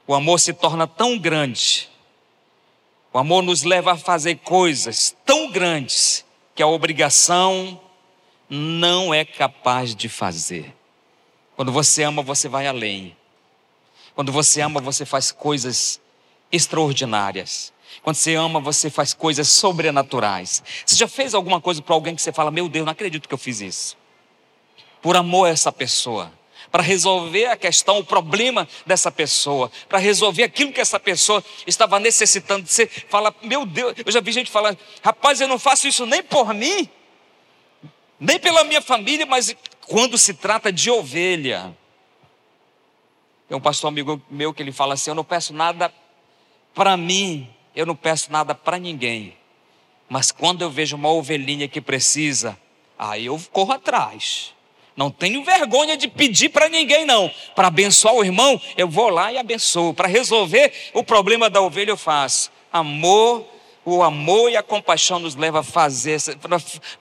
o 0.05 0.13
amor 0.13 0.39
se 0.39 0.53
torna 0.53 0.85
tão 0.85 1.17
grande, 1.17 1.89
o 3.13 3.17
amor 3.17 3.41
nos 3.41 3.63
leva 3.63 3.93
a 3.93 3.97
fazer 3.97 4.35
coisas 4.37 5.15
tão 5.25 5.49
grandes 5.49 6.25
que 6.53 6.61
a 6.61 6.67
obrigação 6.67 7.79
não 8.49 9.13
é 9.13 9.23
capaz 9.23 9.95
de 9.95 10.09
fazer. 10.09 10.75
Quando 11.55 11.71
você 11.71 12.03
ama, 12.03 12.21
você 12.21 12.47
vai 12.47 12.67
além. 12.67 13.15
Quando 14.21 14.31
você 14.31 14.61
ama, 14.61 14.79
você 14.79 15.03
faz 15.03 15.31
coisas 15.31 15.99
extraordinárias. 16.51 17.73
Quando 18.03 18.17
você 18.17 18.35
ama, 18.35 18.59
você 18.59 18.87
faz 18.87 19.15
coisas 19.15 19.49
sobrenaturais. 19.49 20.61
Você 20.85 20.95
já 20.95 21.07
fez 21.07 21.33
alguma 21.33 21.59
coisa 21.59 21.81
para 21.81 21.95
alguém 21.95 22.15
que 22.15 22.21
você 22.21 22.31
fala: 22.31 22.51
Meu 22.51 22.69
Deus, 22.69 22.85
não 22.85 22.91
acredito 22.91 23.27
que 23.27 23.33
eu 23.33 23.37
fiz 23.39 23.61
isso. 23.61 23.97
Por 25.01 25.17
amor 25.17 25.47
a 25.47 25.49
essa 25.49 25.71
pessoa. 25.71 26.31
Para 26.71 26.83
resolver 26.83 27.47
a 27.47 27.57
questão, 27.57 27.97
o 27.97 28.03
problema 28.03 28.67
dessa 28.85 29.11
pessoa. 29.11 29.71
Para 29.89 29.97
resolver 29.97 30.43
aquilo 30.43 30.71
que 30.71 30.79
essa 30.79 30.99
pessoa 30.99 31.43
estava 31.65 31.99
necessitando. 31.99 32.67
Você 32.67 32.85
fala: 32.85 33.33
Meu 33.41 33.65
Deus, 33.65 33.95
eu 34.05 34.11
já 34.11 34.21
vi 34.21 34.31
gente 34.31 34.51
falando: 34.51 34.77
Rapaz, 35.01 35.41
eu 35.41 35.47
não 35.47 35.57
faço 35.57 35.87
isso 35.87 36.05
nem 36.05 36.21
por 36.21 36.53
mim, 36.53 36.87
nem 38.19 38.37
pela 38.37 38.63
minha 38.65 38.83
família, 38.83 39.25
mas 39.25 39.55
quando 39.87 40.15
se 40.15 40.35
trata 40.35 40.71
de 40.71 40.91
ovelha. 40.91 41.75
Tem 43.51 43.57
um 43.57 43.61
pastor 43.61 43.89
amigo 43.89 44.21
meu 44.29 44.53
que 44.53 44.63
ele 44.63 44.71
fala 44.71 44.93
assim: 44.93 45.09
Eu 45.09 45.15
não 45.15 45.25
peço 45.25 45.53
nada 45.53 45.93
para 46.73 46.95
mim, 46.95 47.49
eu 47.75 47.85
não 47.85 47.97
peço 47.97 48.31
nada 48.31 48.55
para 48.55 48.79
ninguém. 48.79 49.35
Mas 50.07 50.31
quando 50.31 50.61
eu 50.61 50.69
vejo 50.69 50.95
uma 50.95 51.09
ovelhinha 51.09 51.67
que 51.67 51.81
precisa, 51.81 52.57
aí 52.97 53.25
eu 53.25 53.37
corro 53.51 53.73
atrás. 53.73 54.53
Não 54.95 55.11
tenho 55.11 55.43
vergonha 55.43 55.97
de 55.97 56.07
pedir 56.07 56.47
para 56.47 56.69
ninguém, 56.69 57.03
não. 57.03 57.29
Para 57.53 57.67
abençoar 57.67 58.15
o 58.15 58.23
irmão, 58.23 58.57
eu 58.77 58.87
vou 58.87 59.09
lá 59.09 59.33
e 59.33 59.37
abençoo. 59.37 59.93
Para 59.93 60.07
resolver 60.07 60.71
o 60.93 61.03
problema 61.03 61.49
da 61.49 61.59
ovelha, 61.59 61.91
eu 61.91 61.97
faço. 61.97 62.49
Amor 62.71 63.45
o 63.83 64.03
amor 64.03 64.49
e 64.49 64.55
a 64.55 64.63
compaixão 64.63 65.19
nos 65.19 65.35
leva 65.35 65.59
a 65.59 65.63
fazer. 65.63 66.21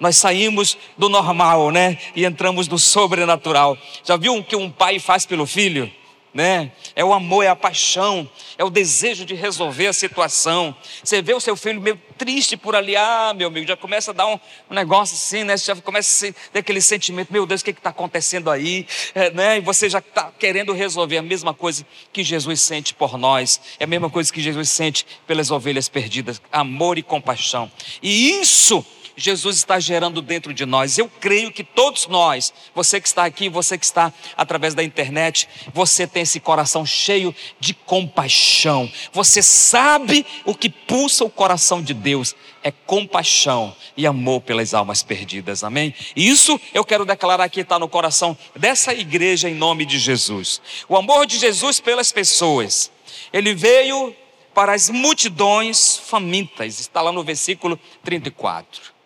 Nós 0.00 0.16
saímos 0.16 0.76
do 0.98 1.08
normal, 1.08 1.70
né? 1.70 1.96
E 2.16 2.24
entramos 2.24 2.66
no 2.66 2.78
sobrenatural. 2.78 3.78
Já 4.02 4.16
viu 4.16 4.34
o 4.34 4.42
que 4.42 4.56
um 4.56 4.68
pai 4.68 4.98
faz 4.98 5.24
pelo 5.24 5.46
filho? 5.46 5.92
Né? 6.32 6.72
É 6.94 7.04
o 7.04 7.12
amor, 7.12 7.44
é 7.44 7.48
a 7.48 7.56
paixão, 7.56 8.28
é 8.56 8.64
o 8.64 8.70
desejo 8.70 9.24
de 9.24 9.34
resolver 9.34 9.88
a 9.88 9.92
situação. 9.92 10.74
Você 11.02 11.20
vê 11.20 11.34
o 11.34 11.40
seu 11.40 11.56
filho 11.56 11.80
meio 11.80 12.00
triste 12.16 12.56
por 12.56 12.76
ali, 12.76 12.96
ah, 12.96 13.32
meu 13.34 13.48
amigo, 13.48 13.66
já 13.66 13.76
começa 13.76 14.10
a 14.10 14.14
dar 14.14 14.26
um, 14.26 14.38
um 14.70 14.74
negócio 14.74 15.14
assim, 15.14 15.44
né? 15.44 15.56
Você 15.56 15.66
já 15.66 15.76
começa 15.76 16.28
a 16.28 16.32
ter 16.52 16.58
aquele 16.60 16.80
sentimento, 16.80 17.32
meu 17.32 17.46
Deus, 17.46 17.60
o 17.60 17.64
que 17.64 17.70
está 17.70 17.90
acontecendo 17.90 18.50
aí? 18.50 18.86
É, 19.14 19.30
né? 19.30 19.58
E 19.58 19.60
você 19.60 19.88
já 19.88 19.98
está 19.98 20.30
querendo 20.38 20.72
resolver 20.72 21.18
a 21.18 21.22
mesma 21.22 21.54
coisa 21.54 21.86
que 22.12 22.22
Jesus 22.22 22.60
sente 22.60 22.94
por 22.94 23.16
nós, 23.18 23.60
é 23.78 23.84
a 23.84 23.86
mesma 23.86 24.10
coisa 24.10 24.32
que 24.32 24.40
Jesus 24.40 24.70
sente 24.70 25.06
pelas 25.26 25.50
ovelhas 25.50 25.88
perdidas, 25.88 26.40
amor 26.52 26.98
e 26.98 27.02
compaixão. 27.02 27.70
E 28.02 28.40
isso 28.40 28.84
Jesus 29.22 29.56
está 29.56 29.78
gerando 29.78 30.22
dentro 30.22 30.54
de 30.54 30.64
nós. 30.64 30.98
Eu 30.98 31.08
creio 31.20 31.52
que 31.52 31.62
todos 31.62 32.06
nós, 32.06 32.52
você 32.74 33.00
que 33.00 33.08
está 33.08 33.24
aqui, 33.24 33.48
você 33.48 33.76
que 33.76 33.84
está 33.84 34.12
através 34.36 34.74
da 34.74 34.82
internet, 34.82 35.48
você 35.72 36.06
tem 36.06 36.22
esse 36.22 36.40
coração 36.40 36.86
cheio 36.86 37.34
de 37.58 37.74
compaixão. 37.74 38.90
Você 39.12 39.42
sabe 39.42 40.24
o 40.44 40.54
que 40.54 40.68
pulsa 40.68 41.24
o 41.24 41.30
coração 41.30 41.82
de 41.82 41.94
Deus 41.94 42.34
é 42.62 42.70
compaixão 42.70 43.74
e 43.96 44.06
amor 44.06 44.42
pelas 44.42 44.74
almas 44.74 45.02
perdidas, 45.02 45.64
amém? 45.64 45.94
E 46.14 46.28
isso 46.28 46.60
eu 46.74 46.84
quero 46.84 47.04
declarar 47.04 47.48
que 47.48 47.60
está 47.60 47.78
no 47.78 47.88
coração 47.88 48.36
dessa 48.54 48.92
igreja 48.92 49.48
em 49.48 49.54
nome 49.54 49.84
de 49.84 49.98
Jesus. 49.98 50.60
O 50.88 50.96
amor 50.96 51.26
de 51.26 51.38
Jesus 51.38 51.80
pelas 51.80 52.12
pessoas, 52.12 52.90
ele 53.32 53.54
veio 53.54 54.14
para 54.54 54.72
as 54.72 54.90
multidões 54.90 55.96
famintas, 55.96 56.80
está 56.80 57.00
lá 57.00 57.12
no 57.12 57.22
versículo 57.22 57.78
34. 58.04 58.99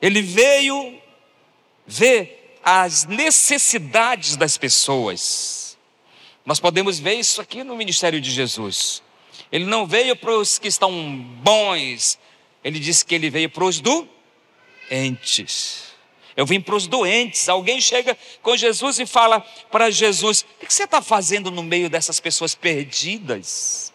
Ele 0.00 0.22
veio 0.22 0.98
ver 1.86 2.58
as 2.62 3.06
necessidades 3.06 4.36
das 4.36 4.56
pessoas. 4.56 5.78
Nós 6.44 6.60
podemos 6.60 6.98
ver 6.98 7.14
isso 7.14 7.40
aqui 7.40 7.62
no 7.62 7.76
ministério 7.76 8.20
de 8.20 8.30
Jesus. 8.30 9.02
Ele 9.50 9.64
não 9.64 9.86
veio 9.86 10.16
para 10.16 10.32
os 10.32 10.58
que 10.58 10.68
estão 10.68 10.92
bons, 11.42 12.18
ele 12.62 12.78
disse 12.78 13.04
que 13.04 13.14
ele 13.14 13.30
veio 13.30 13.50
para 13.50 13.64
os 13.64 13.80
doentes. 13.80 15.90
Eu 16.36 16.46
vim 16.46 16.60
para 16.60 16.76
os 16.76 16.86
doentes. 16.86 17.48
Alguém 17.48 17.80
chega 17.80 18.16
com 18.42 18.56
Jesus 18.56 18.98
e 18.98 19.06
fala 19.06 19.40
para 19.70 19.90
Jesus: 19.90 20.44
O 20.62 20.66
que 20.66 20.72
você 20.72 20.84
está 20.84 21.02
fazendo 21.02 21.50
no 21.50 21.62
meio 21.62 21.90
dessas 21.90 22.20
pessoas 22.20 22.54
perdidas? 22.54 23.92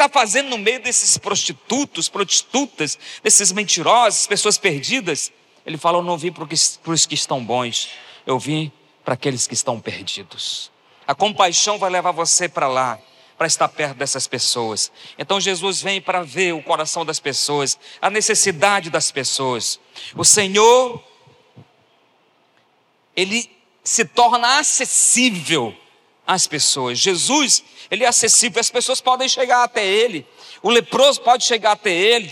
Está 0.00 0.08
fazendo 0.08 0.48
no 0.48 0.56
meio 0.56 0.80
desses 0.80 1.18
prostitutos, 1.18 2.08
prostitutas, 2.08 2.98
desses 3.22 3.52
mentirosos, 3.52 4.26
pessoas 4.26 4.56
perdidas? 4.56 5.30
Ele 5.66 5.76
fala: 5.76 5.98
Eu 5.98 6.02
não 6.02 6.16
vim 6.16 6.32
para 6.32 6.48
os 6.90 7.04
que 7.04 7.14
estão 7.14 7.44
bons, 7.44 7.90
eu 8.24 8.38
vim 8.38 8.72
para 9.04 9.12
aqueles 9.12 9.46
que 9.46 9.52
estão 9.52 9.78
perdidos. 9.78 10.72
A 11.06 11.14
compaixão 11.14 11.78
vai 11.78 11.90
levar 11.90 12.12
você 12.12 12.48
para 12.48 12.66
lá, 12.66 12.98
para 13.36 13.46
estar 13.46 13.68
perto 13.68 13.98
dessas 13.98 14.26
pessoas. 14.26 14.90
Então 15.18 15.38
Jesus 15.38 15.82
vem 15.82 16.00
para 16.00 16.22
ver 16.22 16.54
o 16.54 16.62
coração 16.62 17.04
das 17.04 17.20
pessoas, 17.20 17.78
a 18.00 18.08
necessidade 18.08 18.88
das 18.88 19.12
pessoas. 19.12 19.78
O 20.16 20.24
Senhor, 20.24 21.04
Ele 23.14 23.54
se 23.84 24.06
torna 24.06 24.60
acessível 24.60 25.76
às 26.30 26.46
pessoas. 26.46 26.96
Jesus, 26.96 27.64
Ele 27.90 28.04
é 28.04 28.06
acessível, 28.06 28.60
as 28.60 28.70
pessoas 28.70 29.00
podem 29.00 29.28
chegar 29.28 29.64
até 29.64 29.84
Ele, 29.84 30.24
o 30.62 30.70
leproso 30.70 31.20
pode 31.20 31.44
chegar 31.44 31.72
até 31.72 31.90
Ele. 31.90 32.30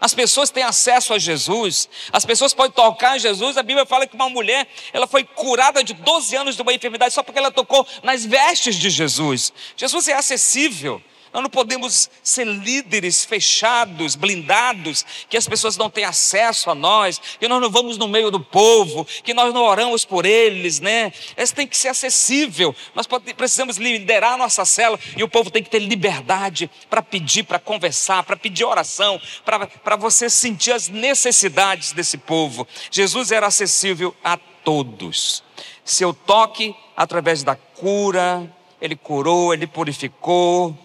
As 0.00 0.14
pessoas 0.14 0.48
têm 0.48 0.62
acesso 0.62 1.12
a 1.12 1.18
Jesus, 1.18 1.86
as 2.10 2.24
pessoas 2.24 2.54
podem 2.54 2.72
tocar 2.72 3.16
em 3.16 3.20
Jesus. 3.20 3.58
A 3.58 3.62
Bíblia 3.62 3.84
fala 3.84 4.06
que 4.06 4.14
uma 4.14 4.30
mulher, 4.30 4.66
ela 4.94 5.06
foi 5.06 5.24
curada 5.24 5.84
de 5.84 5.92
12 5.92 6.34
anos 6.36 6.56
de 6.56 6.62
uma 6.62 6.72
enfermidade 6.72 7.12
só 7.12 7.22
porque 7.22 7.38
ela 7.38 7.50
tocou 7.50 7.86
nas 8.02 8.24
vestes 8.24 8.76
de 8.76 8.88
Jesus. 8.88 9.52
Jesus 9.76 10.08
é 10.08 10.14
acessível. 10.14 11.02
Nós 11.32 11.42
não 11.42 11.50
podemos 11.50 12.10
ser 12.22 12.44
líderes 12.44 13.24
fechados, 13.24 14.16
blindados, 14.16 15.06
que 15.28 15.36
as 15.36 15.46
pessoas 15.46 15.76
não 15.76 15.88
têm 15.88 16.04
acesso 16.04 16.70
a 16.70 16.74
nós, 16.74 17.20
que 17.38 17.46
nós 17.46 17.60
não 17.60 17.70
vamos 17.70 17.96
no 17.96 18.08
meio 18.08 18.32
do 18.32 18.40
povo, 18.40 19.06
que 19.22 19.32
nós 19.32 19.54
não 19.54 19.62
oramos 19.62 20.04
por 20.04 20.26
eles, 20.26 20.80
né? 20.80 21.12
Esse 21.36 21.54
tem 21.54 21.68
que 21.68 21.76
ser 21.76 21.88
acessível. 21.88 22.74
Nós 22.94 23.06
precisamos 23.36 23.76
liderar 23.76 24.32
a 24.32 24.36
nossa 24.36 24.64
cela 24.64 24.98
e 25.16 25.22
o 25.22 25.28
povo 25.28 25.50
tem 25.50 25.62
que 25.62 25.70
ter 25.70 25.78
liberdade 25.78 26.68
para 26.88 27.00
pedir, 27.00 27.44
para 27.44 27.60
conversar, 27.60 28.24
para 28.24 28.36
pedir 28.36 28.64
oração, 28.64 29.20
para 29.44 29.96
você 29.96 30.28
sentir 30.28 30.72
as 30.72 30.88
necessidades 30.88 31.92
desse 31.92 32.18
povo. 32.18 32.66
Jesus 32.90 33.30
era 33.30 33.46
acessível 33.46 34.14
a 34.24 34.36
todos. 34.36 35.44
Seu 35.84 36.12
toque 36.12 36.74
através 36.96 37.42
da 37.42 37.54
cura, 37.54 38.52
ele 38.80 38.96
curou, 38.96 39.54
ele 39.54 39.66
purificou 39.66 40.76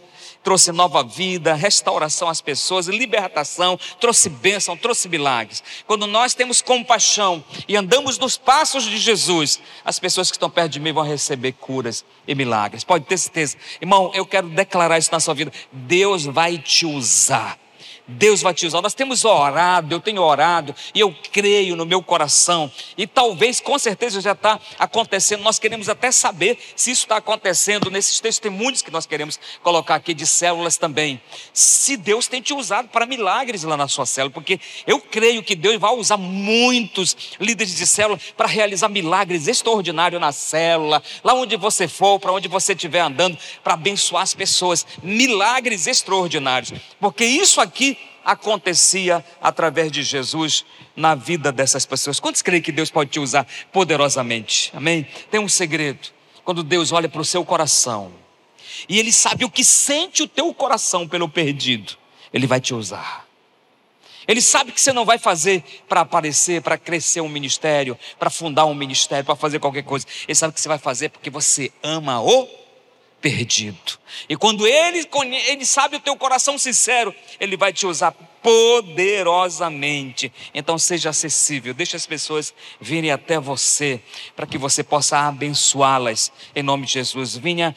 trouxe 0.46 0.72
nova 0.72 1.04
vida, 1.04 1.56
restauração 1.56 2.30
às 2.30 2.40
pessoas, 2.40 2.86
libertação, 2.86 3.80
trouxe 4.00 4.30
bênção, 4.30 4.78
trouxe 4.78 5.10
milagres. 5.10 5.64
Quando 5.88 6.06
nós 6.06 6.36
temos 6.36 6.62
compaixão 6.62 7.44
e 7.68 7.76
andamos 7.76 8.20
nos 8.20 8.38
passos 8.38 8.84
de 8.84 8.98
Jesus, 9.00 9.60
as 9.84 9.98
pessoas 9.98 10.30
que 10.30 10.38
estão 10.38 10.50
perto 10.50 10.74
de 10.74 10.80
mim 10.80 10.94
vão 10.94 11.04
receber 11.04 11.54
curas 11.54 12.06
e 12.28 12.36
milagres. 12.36 12.84
Pode 12.84 13.06
ter 13.06 13.18
certeza. 13.18 13.58
Irmão, 13.82 14.12
eu 14.14 14.26
quero 14.26 14.48
declarar 14.48 15.00
isso 15.00 15.12
na 15.12 15.20
sua 15.20 15.34
vida. 15.34 15.52
Deus 15.72 16.26
vai 16.26 16.60
te 16.60 16.86
usar. 16.86 17.65
Deus 18.08 18.42
vai 18.42 18.54
te 18.54 18.66
usar. 18.66 18.82
Nós 18.82 18.94
temos 18.94 19.26
orado, 19.26 19.94
eu 19.94 20.00
tenho 20.00 20.22
orado, 20.22 20.76
e 20.94 21.00
eu 21.00 21.14
creio 21.32 21.76
no 21.76 21.86
meu 21.86 22.02
coração, 22.02 22.72
e 22.98 23.08
talvez, 23.08 23.60
com 23.60 23.78
certeza, 23.80 24.22
já 24.22 24.34
está 24.34 24.60
acontecendo. 24.78 25.42
Nós 25.42 25.60
queremos 25.60 25.90
até 25.90 26.12
saber 26.12 26.58
se 26.76 26.92
isso 26.92 27.04
está 27.04 27.18
acontecendo 27.18 27.90
nesses 27.90 28.20
testemunhos 28.20 28.82
que 28.82 28.92
nós 28.92 29.06
queremos 29.06 29.40
colocar 29.64 29.96
aqui 29.96 30.14
de 30.14 30.26
células 30.26 30.78
também. 30.78 31.22
Se 31.54 31.98
Deus 31.98 32.28
tem 32.28 32.42
te 32.42 32.54
usado 32.54 32.88
para 32.90 33.06
milagres 33.06 33.64
lá 33.64 33.76
na 33.76 33.88
sua 33.88 34.06
célula, 34.06 34.32
porque 34.34 34.60
eu 34.86 35.00
creio 35.00 35.44
que 35.44 35.56
Deus 35.56 35.80
vai 35.80 35.94
usar 35.94 36.18
muitos 36.18 37.16
líderes 37.40 37.76
de 37.76 37.88
célula 37.88 38.20
para 38.38 38.48
realizar 38.48 38.90
milagres 38.90 39.48
extraordinários 39.48 40.22
na 40.22 40.32
célula, 40.32 41.02
lá 41.24 41.34
onde 41.34 41.58
você 41.58 41.88
for, 41.88 42.20
para 42.20 42.32
onde 42.32 42.48
você 42.48 42.74
estiver 42.74 43.00
andando, 43.00 43.38
para 43.64 43.74
abençoar 43.74 44.24
as 44.24 44.34
pessoas. 44.34 44.86
Milagres 45.02 45.88
extraordinários, 45.88 46.74
porque 47.00 47.26
isso 47.26 47.60
aqui 47.60 47.95
acontecia 48.26 49.24
através 49.40 49.92
de 49.92 50.02
Jesus 50.02 50.66
na 50.96 51.14
vida 51.14 51.52
dessas 51.52 51.86
pessoas. 51.86 52.20
Quantos 52.20 52.42
creem 52.42 52.62
que 52.62 52.72
Deus 52.72 52.90
pode 52.90 53.12
te 53.12 53.20
usar 53.20 53.48
poderosamente? 53.72 54.72
Amém? 54.76 55.08
Tem 55.30 55.40
um 55.40 55.48
segredo. 55.48 56.10
Quando 56.44 56.64
Deus 56.64 56.92
olha 56.92 57.08
para 57.08 57.22
o 57.22 57.26
seu 57.26 57.46
coração 57.46 58.12
e 58.90 59.00
Ele 59.00 59.14
sabe 59.14 59.46
o 59.46 59.50
que 59.50 59.64
sente 59.64 60.24
o 60.24 60.28
teu 60.28 60.54
coração 60.54 61.08
pelo 61.08 61.30
perdido, 61.30 61.96
Ele 62.34 62.48
vai 62.48 62.60
te 62.60 62.74
usar. 62.74 63.26
Ele 64.28 64.42
sabe 64.42 64.72
que 64.72 64.82
você 64.82 64.92
não 64.92 65.06
vai 65.06 65.20
fazer 65.20 65.64
para 65.88 66.02
aparecer, 66.02 66.62
para 66.62 66.78
crescer 66.80 67.22
um 67.22 67.30
ministério, 67.30 67.98
para 68.18 68.32
fundar 68.32 68.66
um 68.66 68.74
ministério, 68.74 69.24
para 69.24 69.36
fazer 69.36 69.60
qualquer 69.60 69.84
coisa. 69.84 70.06
Ele 70.28 70.34
sabe 70.34 70.54
que 70.54 70.60
você 70.60 70.68
vai 70.68 70.80
fazer 70.80 71.10
porque 71.10 71.30
você 71.30 71.72
ama 71.84 72.20
o 72.22 72.65
perdido. 73.22 74.00
E 74.30 74.36
quando 74.36 74.68
ele, 74.68 75.08
ele 75.48 75.66
sabe 75.66 75.98
o 75.98 76.00
teu 76.00 76.16
coração 76.16 76.58
sincero, 76.58 77.14
ele 77.40 77.58
vai 77.58 77.74
te 77.74 77.86
usar 77.86 78.14
poderosamente. 78.46 80.32
Então 80.54 80.78
seja 80.78 81.10
acessível, 81.10 81.74
deixe 81.74 81.96
as 81.96 82.06
pessoas 82.06 82.54
virem 82.80 83.10
até 83.10 83.40
você, 83.40 84.00
para 84.36 84.46
que 84.46 84.56
você 84.56 84.84
possa 84.84 85.18
abençoá-las 85.18 86.32
em 86.56 86.62
nome 86.62 86.86
de 86.86 86.94
Jesus. 86.94 87.36
Vinha 87.36 87.76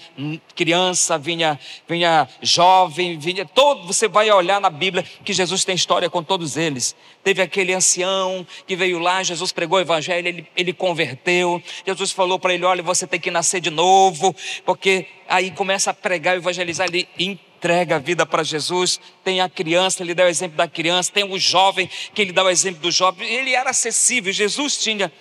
criança, 0.55 1.17
vinha, 1.17 1.59
vinha 1.89 2.29
jovem, 2.43 3.19
vinha 3.19 3.47
todo, 3.47 3.87
você 3.87 4.07
vai 4.09 4.31
olhar 4.31 4.61
na 4.61 4.69
Bíblia 4.69 5.03
que 5.25 5.33
Jesus 5.33 5.65
tem 5.65 5.75
história 5.75 6.11
com 6.11 6.23
todos 6.23 6.59
eles. 6.59 6.95
Teve 7.25 7.41
aquele 7.41 7.73
ancião 7.73 8.47
que 8.67 8.77
veio 8.77 8.99
lá, 8.99 9.23
Jesus 9.23 9.53
pregou 9.53 9.79
o 9.79 9.81
evangelho, 9.81 10.29
ele, 10.29 10.47
ele 10.55 10.75
converteu. 10.75 11.63
Jesus 11.87 12.13
falou 12.13 12.39
para 12.39 12.53
ele: 12.53 12.67
"Olha, 12.67 12.83
você 12.83 13.07
tem 13.07 13.19
que 13.19 13.31
nascer 13.31 13.63
de 13.63 13.71
novo", 13.71 14.37
porque 14.67 15.07
aí 15.27 15.51
começa 15.51 15.93
a 15.93 15.95
pregar 15.95 16.35
e 16.35 16.39
evangelizar, 16.39 16.87
ele 16.87 17.09
entrega 17.59 17.97
a 17.97 17.99
vida 17.99 18.25
para 18.25 18.45
Jesus, 18.45 19.01
tem 19.25 19.41
a 19.41 19.49
criança, 19.49 20.03
ele 20.03 20.15
dá 20.15 20.25
o 20.25 20.29
exemplo 20.29 20.57
da 20.57 20.69
criança, 20.69 21.11
tem 21.13 21.25
o 21.25 21.39
jovem, 21.39 21.91
que 22.15 22.23
ele 22.23 22.33
dá 22.33 22.45
o 22.45 22.49
exemplo 22.49 22.81
do 22.81 22.91
jovem, 22.91 23.29
ele 23.29 23.53
era 23.53 23.71
acessível, 23.71 24.33
Jesus 24.33 24.79
tinha, 24.79 25.13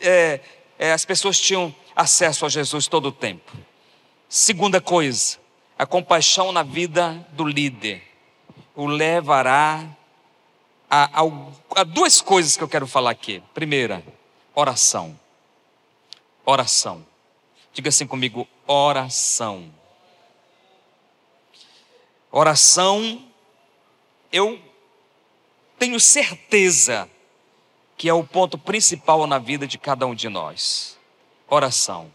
é, 0.00 0.40
é, 0.78 0.92
as 0.92 1.06
pessoas 1.06 1.40
tinham 1.40 1.74
acesso 1.94 2.44
a 2.44 2.48
Jesus 2.50 2.86
todo 2.86 3.08
o 3.08 3.12
tempo. 3.12 3.50
Segunda 4.28 4.78
coisa, 4.78 5.38
a 5.78 5.86
compaixão 5.86 6.52
na 6.52 6.62
vida 6.62 7.26
do 7.32 7.44
líder 7.44 8.02
o 8.74 8.86
levará 8.86 9.88
a, 10.88 11.22
a, 11.22 11.80
a 11.80 11.84
duas 11.84 12.20
coisas 12.20 12.56
que 12.56 12.62
eu 12.62 12.68
quero 12.68 12.86
falar 12.86 13.10
aqui. 13.10 13.42
Primeira, 13.54 14.04
oração. 14.54 15.18
Oração. 16.44 17.04
Diga 17.72 17.88
assim 17.88 18.06
comigo: 18.06 18.46
oração. 18.66 19.72
Oração, 22.30 23.24
eu 24.32 24.60
tenho 25.78 25.98
certeza 26.00 27.08
que 27.96 28.08
é 28.08 28.12
o 28.12 28.24
ponto 28.24 28.58
principal 28.58 29.26
na 29.26 29.38
vida 29.38 29.66
de 29.66 29.78
cada 29.78 30.06
um 30.06 30.14
de 30.14 30.28
nós: 30.28 30.98
oração. 31.48 32.12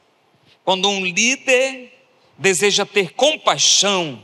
Quando 0.64 0.90
um 0.90 1.04
líder 1.04 1.92
deseja 2.38 2.86
ter 2.86 3.14
compaixão, 3.14 4.24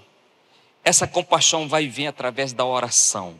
essa 0.83 1.07
compaixão 1.07 1.67
vai 1.67 1.87
vir 1.87 2.07
através 2.07 2.53
da 2.53 2.63
oração. 2.63 3.39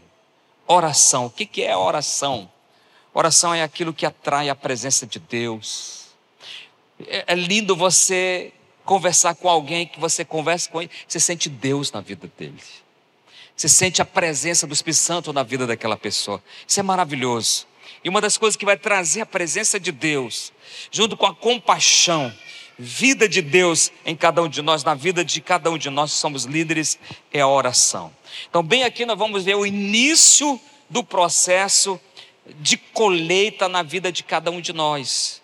Oração, 0.65 1.27
o 1.27 1.29
que 1.29 1.61
é 1.63 1.77
oração? 1.77 2.51
Oração 3.13 3.53
é 3.53 3.63
aquilo 3.63 3.93
que 3.93 4.05
atrai 4.05 4.49
a 4.49 4.55
presença 4.55 5.05
de 5.05 5.17
Deus. 5.17 6.07
É, 7.07 7.25
é 7.27 7.35
lindo 7.35 7.75
você 7.75 8.51
conversar 8.87 9.35
com 9.35 9.49
alguém 9.49 9.85
que 9.85 9.99
você 9.99 10.23
conversa 10.23 10.69
com 10.69 10.81
ele, 10.81 10.89
você 11.05 11.19
sente 11.19 11.49
Deus 11.49 11.91
na 11.91 11.99
vida 11.99 12.31
dele. 12.37 12.55
Você 13.53 13.67
sente 13.67 14.01
a 14.01 14.05
presença 14.05 14.65
do 14.65 14.73
Espírito 14.73 15.01
Santo 15.01 15.33
na 15.33 15.43
vida 15.43 15.67
daquela 15.67 15.97
pessoa. 15.97 16.41
Isso 16.65 16.79
é 16.79 16.83
maravilhoso. 16.83 17.67
E 18.01 18.07
uma 18.07 18.21
das 18.21 18.37
coisas 18.37 18.55
que 18.55 18.65
vai 18.65 18.77
trazer 18.77 19.21
a 19.21 19.25
presença 19.25 19.77
de 19.77 19.91
Deus, 19.91 20.53
junto 20.89 21.17
com 21.17 21.25
a 21.25 21.35
compaixão, 21.35 22.33
vida 22.79 23.27
de 23.27 23.41
Deus 23.41 23.91
em 24.05 24.15
cada 24.15 24.41
um 24.41 24.47
de 24.47 24.61
nós, 24.61 24.85
na 24.85 24.93
vida 24.93 25.25
de 25.25 25.41
cada 25.41 25.69
um 25.69 25.77
de 25.77 25.89
nós 25.89 26.13
que 26.13 26.17
somos 26.19 26.45
líderes, 26.45 26.97
é 27.33 27.41
a 27.41 27.47
oração. 27.47 28.13
Então, 28.49 28.63
bem 28.63 28.83
aqui 28.83 29.05
nós 29.05 29.17
vamos 29.17 29.43
ver 29.43 29.55
o 29.55 29.65
início 29.65 30.59
do 30.89 31.03
processo 31.03 31.99
de 32.61 32.77
colheita 32.77 33.67
na 33.67 33.83
vida 33.83 34.13
de 34.13 34.23
cada 34.23 34.49
um 34.49 34.61
de 34.61 34.71
nós. 34.71 35.41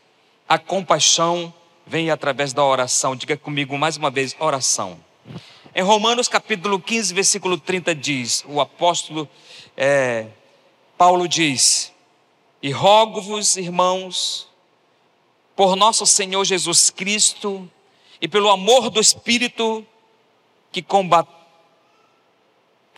A 0.48 0.58
compaixão 0.58 1.54
vem 1.86 2.10
através 2.10 2.54
da 2.54 2.64
oração. 2.64 3.16
Diga 3.16 3.38
comigo 3.38 3.78
mais 3.78 3.98
uma 3.98 4.10
vez: 4.10 4.36
oração. 4.40 4.98
Em 5.76 5.82
Romanos 5.82 6.28
capítulo 6.28 6.80
15, 6.80 7.14
versículo 7.14 7.58
30 7.58 7.96
diz: 7.96 8.44
o 8.48 8.62
apóstolo 8.62 9.28
é, 9.76 10.28
Paulo 10.98 11.28
diz: 11.28 11.92
E 12.62 12.72
rogo-vos, 12.72 13.58
irmãos, 13.58 14.48
por 15.56 15.76
nosso 15.76 16.06
Senhor 16.06 16.44
Jesus 16.46 16.90
Cristo 16.90 17.70
e 18.22 18.28
pelo 18.28 18.50
amor 18.50 18.90
do 18.90 19.00
Espírito, 19.00 19.86
que, 20.72 20.82
combat, 20.82 21.28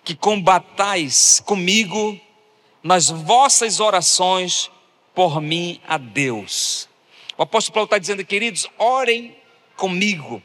que 0.04 0.16
combatais 0.16 1.42
comigo 1.46 2.20
nas 2.84 3.10
vossas 3.10 3.80
orações 3.80 4.70
por 5.14 5.42
mim 5.42 5.82
a 5.88 5.98
Deus. 5.98 6.88
O 7.38 7.44
apóstolo 7.44 7.74
Paulo 7.74 7.86
está 7.86 7.98
dizendo, 7.98 8.24
queridos, 8.26 8.68
orem 8.78 9.36
comigo, 9.76 10.42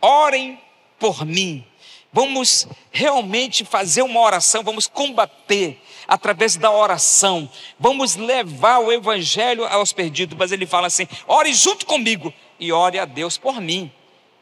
orem 0.00 0.60
por 0.98 1.24
mim. 1.24 1.64
Vamos 2.12 2.68
realmente 2.92 3.64
fazer 3.64 4.02
uma 4.02 4.20
oração, 4.20 4.62
vamos 4.62 4.86
combater 4.86 5.82
através 6.06 6.54
da 6.56 6.70
oração, 6.70 7.50
vamos 7.78 8.14
levar 8.14 8.78
o 8.78 8.92
evangelho 8.92 9.64
aos 9.66 9.92
perdidos. 9.92 10.38
Mas 10.38 10.52
ele 10.52 10.66
fala 10.66 10.86
assim: 10.86 11.08
ore 11.26 11.52
junto 11.52 11.86
comigo 11.86 12.32
e 12.60 12.70
ore 12.70 12.98
a 12.98 13.04
Deus 13.04 13.36
por 13.36 13.60
mim. 13.60 13.90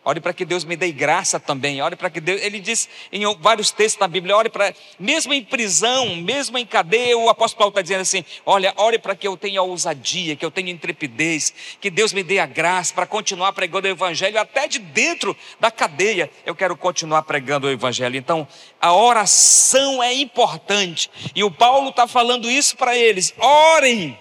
Ore 0.05 0.19
para 0.19 0.33
que 0.33 0.45
Deus 0.45 0.65
me 0.65 0.75
dê 0.75 0.91
graça 0.91 1.39
também. 1.39 1.81
Ore 1.81 1.95
para 1.95 2.11
que 2.11 2.21
Deus. 2.21 2.43
Ele 2.43 2.59
diz 2.59 2.89
em 3.13 3.23
vários 3.37 3.71
textos 3.71 4.01
da 4.01 4.09
Bíblia: 4.09 4.37
ore 4.37 4.49
para. 4.49 4.75
Mesmo 4.99 5.33
em 5.33 5.45
prisão, 5.45 6.17
mesmo 6.17 6.59
em 6.59 6.67
cadeia, 6.67 7.17
o 7.17 7.29
apóstolo 7.29 7.59
Paulo 7.59 7.71
está 7.71 7.83
dizendo 7.83 8.01
assim: 8.01 8.25
olha, 8.45 8.75
ore 8.77 8.99
para 8.99 9.15
que 9.15 9.29
eu 9.29 9.37
tenha 9.37 9.63
ousadia, 9.63 10.35
que 10.35 10.45
eu 10.45 10.51
tenha 10.51 10.73
intrepidez, 10.73 11.55
que 11.81 11.89
Deus 11.89 12.13
me 12.13 12.25
dê 12.25 12.41
a 12.41 12.47
graça 12.47 12.93
para 12.93 13.07
continuar 13.07 13.53
pregando 13.53 13.87
o 13.87 13.91
Evangelho, 13.91 14.41
até 14.41 14.67
de 14.67 14.81
dentro 14.81 15.37
da 15.61 15.71
cadeia. 15.71 16.29
Eu 16.45 16.57
quero 16.57 16.77
continuar 16.77 17.23
pregando 17.23 17.69
o 17.69 17.71
Evangelho. 17.71 18.17
Então, 18.17 18.49
a 18.81 18.93
oração 18.93 20.03
é 20.03 20.13
importante. 20.13 21.09
E 21.33 21.45
o 21.45 21.51
Paulo 21.51 21.91
está 21.91 22.09
falando 22.09 22.51
isso 22.51 22.77
para 22.77 22.97
eles: 22.97 23.33
orem, 23.39 24.19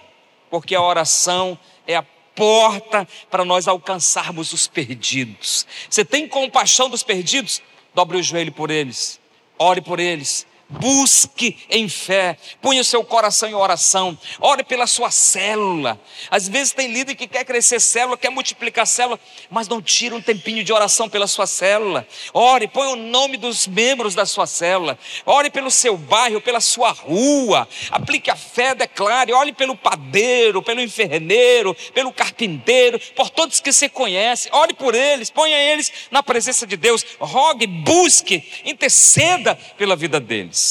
porque 0.48 0.76
a 0.76 0.82
oração 0.82 1.58
é 1.88 1.96
a 1.96 2.04
porta 2.34 3.06
para 3.30 3.44
nós 3.44 3.68
alcançarmos 3.68 4.52
os 4.52 4.66
perdidos. 4.66 5.66
Você 5.88 6.04
tem 6.04 6.28
compaixão 6.28 6.88
dos 6.88 7.02
perdidos? 7.02 7.62
Dobre 7.94 8.16
o 8.18 8.22
joelho 8.22 8.52
por 8.52 8.70
eles, 8.70 9.20
ore 9.58 9.80
por 9.80 10.00
eles, 10.00 10.46
Busque 10.72 11.56
em 11.68 11.88
fé, 11.88 12.36
ponha 12.60 12.80
o 12.80 12.84
seu 12.84 13.04
coração 13.04 13.48
em 13.48 13.54
oração, 13.54 14.18
ore 14.40 14.64
pela 14.64 14.86
sua 14.86 15.10
célula. 15.10 16.00
Às 16.30 16.48
vezes 16.48 16.72
tem 16.72 16.88
líder 16.88 17.14
que 17.14 17.28
quer 17.28 17.44
crescer 17.44 17.78
célula, 17.80 18.16
quer 18.16 18.30
multiplicar 18.30 18.86
célula, 18.86 19.20
mas 19.50 19.68
não 19.68 19.82
tira 19.82 20.14
um 20.14 20.20
tempinho 20.20 20.64
de 20.64 20.72
oração 20.72 21.08
pela 21.08 21.26
sua 21.26 21.46
célula. 21.46 22.06
Ore, 22.32 22.66
põe 22.68 22.88
o 22.88 22.96
nome 22.96 23.36
dos 23.36 23.66
membros 23.66 24.14
da 24.14 24.24
sua 24.24 24.46
célula, 24.46 24.98
ore 25.26 25.50
pelo 25.50 25.70
seu 25.70 25.96
bairro, 25.96 26.40
pela 26.40 26.60
sua 26.60 26.90
rua, 26.90 27.68
aplique 27.90 28.30
a 28.30 28.36
fé, 28.36 28.74
declare, 28.74 29.32
ore 29.32 29.52
pelo 29.52 29.76
padeiro, 29.76 30.62
pelo 30.62 30.80
enfermeiro, 30.80 31.74
pelo 31.92 32.12
carpinteiro, 32.12 32.98
por 33.14 33.28
todos 33.28 33.60
que 33.60 33.72
você 33.72 33.88
conhece, 33.88 34.48
ore 34.52 34.72
por 34.72 34.94
eles, 34.94 35.30
ponha 35.30 35.56
eles 35.56 35.92
na 36.10 36.22
presença 36.22 36.66
de 36.66 36.76
Deus, 36.76 37.04
rogue, 37.20 37.66
busque, 37.66 38.42
interceda 38.64 39.54
pela 39.76 39.94
vida 39.94 40.18
deles. 40.18 40.61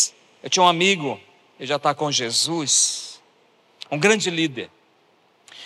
Eu 0.44 0.50
tinha 0.50 0.64
um 0.64 0.68
amigo, 0.68 1.20
ele 1.60 1.68
já 1.68 1.76
está 1.76 1.94
com 1.94 2.12
Jesus, 2.12 3.22
um 3.90 3.98
grande 3.98 4.30
líder. 4.30 4.70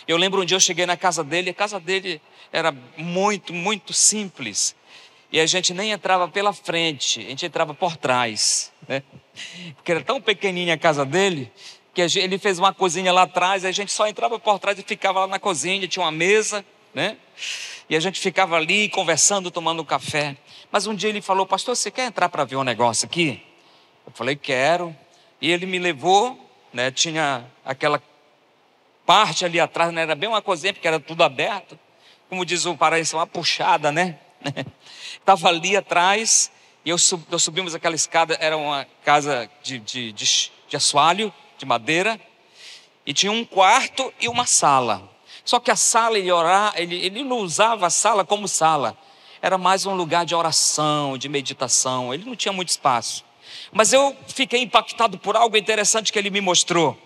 Eu 0.08 0.18
lembro 0.18 0.42
um 0.42 0.46
dia 0.46 0.56
eu 0.56 0.60
cheguei 0.60 0.86
na 0.86 0.98
casa 0.98 1.24
dele, 1.24 1.50
a 1.50 1.54
casa 1.54 1.80
dele 1.80 2.22
era 2.52 2.72
muito, 2.98 3.54
muito 3.54 3.94
simples. 3.94 4.76
E 5.32 5.40
a 5.40 5.46
gente 5.46 5.74
nem 5.74 5.92
entrava 5.92 6.28
pela 6.28 6.54
frente, 6.54 7.20
a 7.20 7.30
gente 7.30 7.46
entrava 7.46 7.74
por 7.74 7.98
trás. 7.98 8.72
Né? 8.88 9.02
Porque 9.76 9.92
era 9.92 10.02
tão 10.02 10.22
pequenininha 10.22 10.76
a 10.76 10.78
casa 10.78 11.06
dele, 11.06 11.52
que 11.94 12.08
gente, 12.08 12.24
ele 12.24 12.38
fez 12.38 12.60
uma 12.60 12.74
cozinha 12.74 13.12
lá 13.12 13.24
atrás, 13.24 13.66
a 13.66 13.72
gente 13.72 13.92
só 13.92 14.08
entrava 14.08 14.38
por 14.38 14.60
trás 14.60 14.78
e 14.78 14.84
ficava 14.84 15.22
lá 15.22 15.28
na 15.28 15.40
cozinha, 15.40 15.88
tinha 15.88 16.04
uma 16.04 16.12
mesa, 16.12 16.64
né? 16.94 17.18
E 17.90 17.96
a 17.96 18.00
gente 18.00 18.20
ficava 18.20 18.56
ali 18.56 18.90
conversando, 18.90 19.50
tomando 19.50 19.84
café. 19.86 20.36
Mas 20.72 20.88
um 20.88 20.96
dia 20.96 21.10
ele 21.10 21.22
falou, 21.22 21.46
pastor, 21.46 21.76
você 21.76 21.90
quer 21.90 22.08
entrar 22.08 22.30
para 22.30 22.44
ver 22.44 22.58
um 22.58 22.64
negócio 22.64 23.06
aqui? 23.06 23.42
Eu 24.06 24.12
falei, 24.14 24.36
quero. 24.36 24.96
E 25.42 25.52
ele 25.52 25.66
me 25.66 25.80
levou, 25.80 26.40
né, 26.72 26.92
tinha 26.92 27.46
aquela 27.64 28.02
parte 29.06 29.46
ali 29.46 29.60
atrás, 29.60 29.94
não 29.94 30.02
era 30.02 30.16
bem 30.16 30.28
uma 30.28 30.42
cozinha, 30.42 30.74
porque 30.74 30.88
era 30.88 31.00
tudo 31.00 31.24
aberto. 31.24 31.78
Como 32.30 32.46
diz 32.46 32.66
o 32.66 32.76
paraíso, 32.76 33.18
uma 33.18 33.28
puxada, 33.28 33.92
né? 33.92 34.18
Estava 35.20 35.50
ali 35.50 35.78
atrás, 35.78 36.52
e 36.84 36.90
eu 36.90 36.98
sub, 36.98 37.24
nós 37.30 37.44
subimos 37.44 37.76
aquela 37.76 37.96
escada, 37.96 38.38
era 38.40 38.58
uma 38.58 38.86
casa 39.04 39.50
de, 39.64 39.80
de, 39.80 40.12
de, 40.12 40.52
de 40.68 40.76
assoalho, 40.76 41.34
de 41.58 41.66
madeira, 41.66 42.20
e 43.06 43.14
tinha 43.14 43.32
um 43.32 43.46
quarto 43.46 44.14
e 44.20 44.28
uma 44.28 44.46
sala. 44.46 45.10
Só 45.44 45.60
que 45.60 45.70
a 45.70 45.76
sala, 45.76 46.18
ele, 46.18 46.32
orar, 46.32 46.74
ele, 46.76 46.96
ele 46.96 47.24
não 47.24 47.38
usava 47.38 47.86
a 47.86 47.90
sala 47.90 48.26
como 48.26 48.48
sala, 48.48 48.98
era 49.42 49.58
mais 49.58 49.86
um 49.86 49.94
lugar 49.94 50.26
de 50.26 50.34
oração, 50.34 51.18
de 51.18 51.30
meditação, 51.30 52.14
ele 52.14 52.26
não 52.26 52.36
tinha 52.36 52.52
muito 52.52 52.70
espaço. 52.70 53.24
Mas 53.76 53.92
eu 53.92 54.16
fiquei 54.30 54.62
impactado 54.62 55.18
por 55.18 55.36
algo 55.36 55.58
interessante 55.58 56.14
que 56.14 56.18
ele 56.18 56.30
me 56.30 56.40
mostrou. 56.40 56.98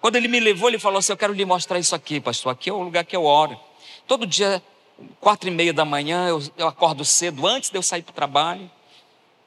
Quando 0.00 0.16
ele 0.16 0.28
me 0.28 0.40
levou, 0.40 0.70
ele 0.70 0.78
falou 0.78 0.98
assim: 0.98 1.12
Eu 1.12 1.16
quero 1.16 1.34
lhe 1.34 1.44
mostrar 1.44 1.78
isso 1.78 1.94
aqui, 1.94 2.18
pastor. 2.18 2.52
Aqui 2.52 2.70
é 2.70 2.72
o 2.72 2.80
lugar 2.80 3.04
que 3.04 3.14
eu 3.14 3.22
oro. 3.22 3.60
Todo 4.06 4.26
dia, 4.26 4.62
quatro 5.20 5.46
e 5.46 5.52
meia 5.52 5.74
da 5.74 5.84
manhã, 5.84 6.26
eu, 6.26 6.42
eu 6.56 6.66
acordo 6.66 7.04
cedo, 7.04 7.46
antes 7.46 7.68
de 7.68 7.76
eu 7.76 7.82
sair 7.82 8.00
para 8.00 8.12
o 8.12 8.14
trabalho. 8.14 8.70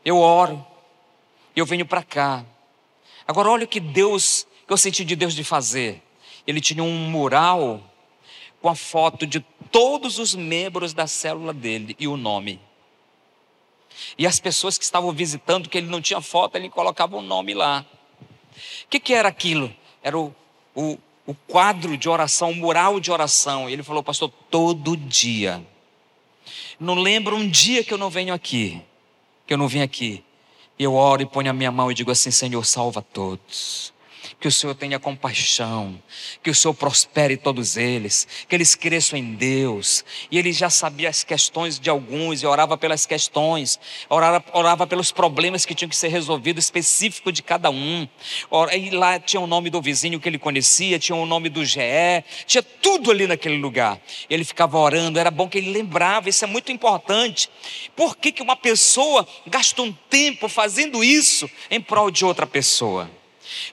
Eu 0.06 0.20
oro. 0.20 0.64
Eu 1.56 1.66
venho 1.66 1.88
para 1.88 2.04
cá. 2.04 2.46
Agora, 3.28 3.50
olha 3.50 3.66
o 3.66 3.68
que 3.68 3.80
Deus, 3.80 4.46
que 4.68 4.72
eu 4.72 4.78
senti 4.78 5.04
de 5.04 5.16
Deus 5.16 5.34
de 5.34 5.44
fazer. 5.44 6.04
Ele 6.46 6.62
tinha 6.62 6.84
um 6.84 7.10
mural 7.10 7.82
com 8.62 8.70
a 8.70 8.76
foto 8.76 9.26
de 9.26 9.40
todos 9.72 10.20
os 10.20 10.36
membros 10.36 10.94
da 10.94 11.08
célula 11.08 11.52
dele 11.52 11.96
e 12.00 12.08
o 12.08 12.16
nome. 12.16 12.62
E 14.18 14.26
as 14.26 14.40
pessoas 14.40 14.78
que 14.78 14.84
estavam 14.84 15.12
visitando, 15.12 15.70
que 15.70 15.78
ele 15.78 15.88
não 15.88 16.02
tinha 16.02 16.22
foto, 16.22 16.56
ele 16.56 16.70
colocava 16.70 17.16
o 17.16 17.20
um 17.20 17.22
nome 17.22 17.54
lá. 17.54 17.86
O 18.84 18.88
que, 18.90 19.00
que 19.00 19.14
era 19.14 19.30
aquilo? 19.30 19.74
Era 20.02 20.18
o, 20.18 20.34
o, 20.76 20.98
o 21.26 21.34
quadro 21.34 21.98
de 21.98 22.10
oração, 22.10 22.52
o 22.52 22.56
mural 22.56 23.00
de 23.00 23.12
oração. 23.12 23.70
E 23.70 23.74
ele 23.74 23.84
falou, 23.84 24.04
pastor, 24.04 24.32
todo 24.50 24.96
dia. 24.96 25.64
Não 26.80 26.96
lembro 26.96 27.36
um 27.36 27.48
dia 27.48 27.84
que 27.84 27.94
eu 27.94 27.98
não 27.98 28.10
venho 28.10 28.34
aqui, 28.34 28.82
que 29.46 29.54
eu 29.54 29.58
não 29.58 29.68
vim 29.68 29.82
aqui. 29.82 30.24
Eu 30.78 30.96
oro 30.96 31.22
e 31.22 31.26
ponho 31.26 31.50
a 31.50 31.54
minha 31.54 31.72
mão 31.72 31.92
e 31.92 31.94
digo 31.94 32.10
assim: 32.10 32.32
Senhor, 32.32 32.66
salva 32.66 33.02
todos 33.02 33.94
que 34.40 34.48
o 34.48 34.52
Senhor 34.52 34.76
tenha 34.76 35.00
compaixão, 35.00 36.02
que 36.44 36.50
o 36.50 36.56
Senhor 36.56 36.74
prospere 36.74 37.38
todos 37.38 37.78
eles, 37.78 38.28
que 38.48 38.56
eles 38.56 38.76
cresçam 38.76 39.18
em 39.18 39.34
Deus. 39.34 40.04
E 40.32 40.38
ele 40.38 40.52
já 40.52 40.70
sabia 40.70 41.10
as 41.10 41.24
questões 41.24 41.80
de 41.80 41.90
alguns 41.90 42.44
e 42.44 42.46
orava 42.46 42.78
pelas 42.78 43.06
questões, 43.06 43.80
orava, 44.10 44.44
orava 44.54 44.88
pelos 44.88 45.12
problemas 45.12 45.66
que 45.66 45.76
tinham 45.76 45.90
que 45.90 45.96
ser 45.96 46.10
resolvidos, 46.10 46.66
específico 46.66 47.32
de 47.32 47.42
cada 47.42 47.70
um. 47.70 48.08
E 48.74 48.90
lá 48.90 49.20
tinha 49.20 49.42
o 49.42 49.48
nome 49.48 49.70
do 49.70 49.82
vizinho 49.82 50.20
que 50.20 50.28
ele 50.28 50.40
conhecia, 50.40 51.00
tinha 51.00 51.16
o 51.16 51.26
nome 51.26 51.50
do 51.50 51.64
GE, 51.64 51.80
tinha 52.46 52.64
tudo 52.64 53.12
ali 53.12 53.28
naquele 53.28 53.58
lugar. 53.58 54.00
Ele 54.30 54.44
ficava 54.44 54.78
orando, 54.78 55.20
era 55.20 55.32
bom 55.32 55.48
que 55.48 55.58
ele 55.58 55.72
lembrava, 55.72 56.30
isso 56.30 56.44
é 56.44 56.48
muito 56.48 56.72
importante. 56.72 57.50
Por 57.96 58.16
que, 58.18 58.32
que 58.32 58.42
uma 58.42 58.56
pessoa 58.56 59.28
gasta 59.46 59.82
um 59.82 59.92
tempo 60.10 60.48
fazendo 60.48 61.04
isso 61.04 61.50
em 61.70 61.82
prol 61.82 62.12
de 62.12 62.26
outra 62.26 62.48
pessoa? 62.48 63.19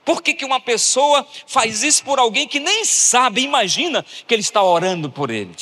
Por 0.04 0.22
que, 0.22 0.34
que 0.34 0.44
uma 0.44 0.60
pessoa 0.60 1.26
faz 1.46 1.82
isso 1.82 2.04
por 2.04 2.18
alguém 2.18 2.46
que 2.46 2.60
nem 2.60 2.84
sabe, 2.84 3.42
imagina 3.42 4.04
que 4.26 4.34
ele 4.34 4.42
está 4.42 4.62
orando 4.62 5.10
por 5.10 5.30
ele? 5.30 5.54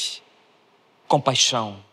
Compaixão 1.06 1.84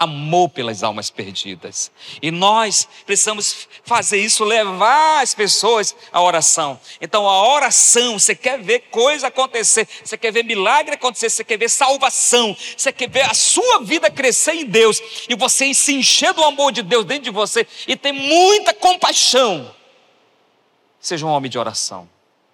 amor 0.00 0.48
pelas 0.48 0.82
almas 0.82 1.10
perdidas. 1.10 1.92
E 2.22 2.30
nós 2.30 2.88
precisamos 3.04 3.68
fazer 3.84 4.16
isso, 4.16 4.42
levar 4.44 5.20
as 5.20 5.34
pessoas 5.34 5.94
à 6.10 6.22
oração. 6.22 6.80
Então, 7.02 7.28
a 7.28 7.52
oração, 7.52 8.18
você 8.18 8.34
quer 8.34 8.58
ver 8.62 8.84
coisa 8.90 9.26
acontecer, 9.26 9.86
você 10.02 10.16
quer 10.16 10.32
ver 10.32 10.42
milagre 10.42 10.94
acontecer, 10.94 11.28
você 11.28 11.44
quer 11.44 11.58
ver 11.58 11.68
salvação, 11.68 12.56
você 12.74 12.90
quer 12.90 13.10
ver 13.10 13.30
a 13.30 13.34
sua 13.34 13.80
vida 13.80 14.10
crescer 14.10 14.54
em 14.54 14.64
Deus 14.64 15.02
e 15.28 15.34
você 15.34 15.74
se 15.74 15.92
encher 15.92 16.32
do 16.32 16.42
amor 16.42 16.72
de 16.72 16.82
Deus 16.82 17.04
dentro 17.04 17.24
de 17.24 17.30
você 17.30 17.66
e 17.86 17.94
ter 17.94 18.12
muita 18.12 18.72
compaixão. 18.72 19.79
Seja 21.00 21.24
um 21.26 21.30
homem 21.30 21.50
de 21.50 21.58
oração. 21.58 22.08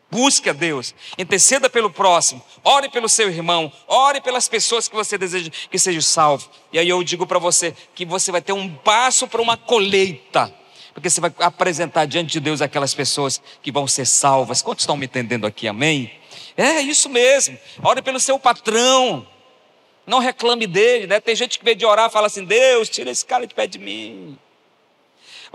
Busque 0.09 0.49
a 0.49 0.53
Deus, 0.53 0.95
interceda 1.19 1.69
pelo 1.69 1.91
próximo, 1.91 2.41
ore 2.63 2.89
pelo 2.89 3.09
seu 3.09 3.29
irmão, 3.29 3.73
ore 3.89 4.21
pelas 4.21 4.47
pessoas 4.47 4.87
que 4.87 4.95
você 4.95 5.19
deseja 5.19 5.51
que 5.69 5.79
sejam 5.79 6.01
salvos. 6.01 6.49
E 6.73 6.79
aí 6.79 6.89
eu 6.89 7.03
digo 7.03 7.27
para 7.27 7.41
você 7.41 7.75
que 7.93 8.05
você 8.05 8.31
vai 8.31 8.41
ter 8.41 8.53
um 8.53 8.73
passo 8.73 9.27
para 9.27 9.43
uma 9.43 9.57
colheita, 9.57 10.55
porque 10.95 11.11
você 11.11 11.21
vai 11.21 11.33
apresentar 11.41 12.07
diante 12.07 12.31
de 12.31 12.41
Deus 12.41 12.63
aquelas 12.63 12.95
pessoas 12.95 13.43
que 13.61 13.73
vão 13.73 13.89
ser 13.89 14.07
salvas. 14.07 14.63
Quantos 14.63 14.85
estão 14.85 14.97
me 14.97 15.07
entendendo 15.07 15.45
aqui? 15.45 15.67
Amém? 15.67 16.13
É 16.57 16.81
isso 16.81 17.09
mesmo. 17.09 17.59
Ore 17.83 18.01
pelo 18.01 18.21
seu 18.21 18.39
patrão. 18.39 19.27
Não 20.07 20.21
reclame 20.21 20.69
dele, 20.69 21.09
né? 21.09 21.19
Tem 21.19 21.35
gente 21.35 21.59
que 21.59 21.65
vem 21.65 21.77
de 21.77 21.85
orar 21.85 22.09
e 22.09 22.13
fala 22.13 22.29
assim: 22.29 22.45
Deus, 22.45 22.89
tira 22.89 23.11
esse 23.11 23.27
cara 23.27 23.45
de 23.45 23.55
pé 23.55 23.67
de 23.67 23.79
mim. 23.79 24.39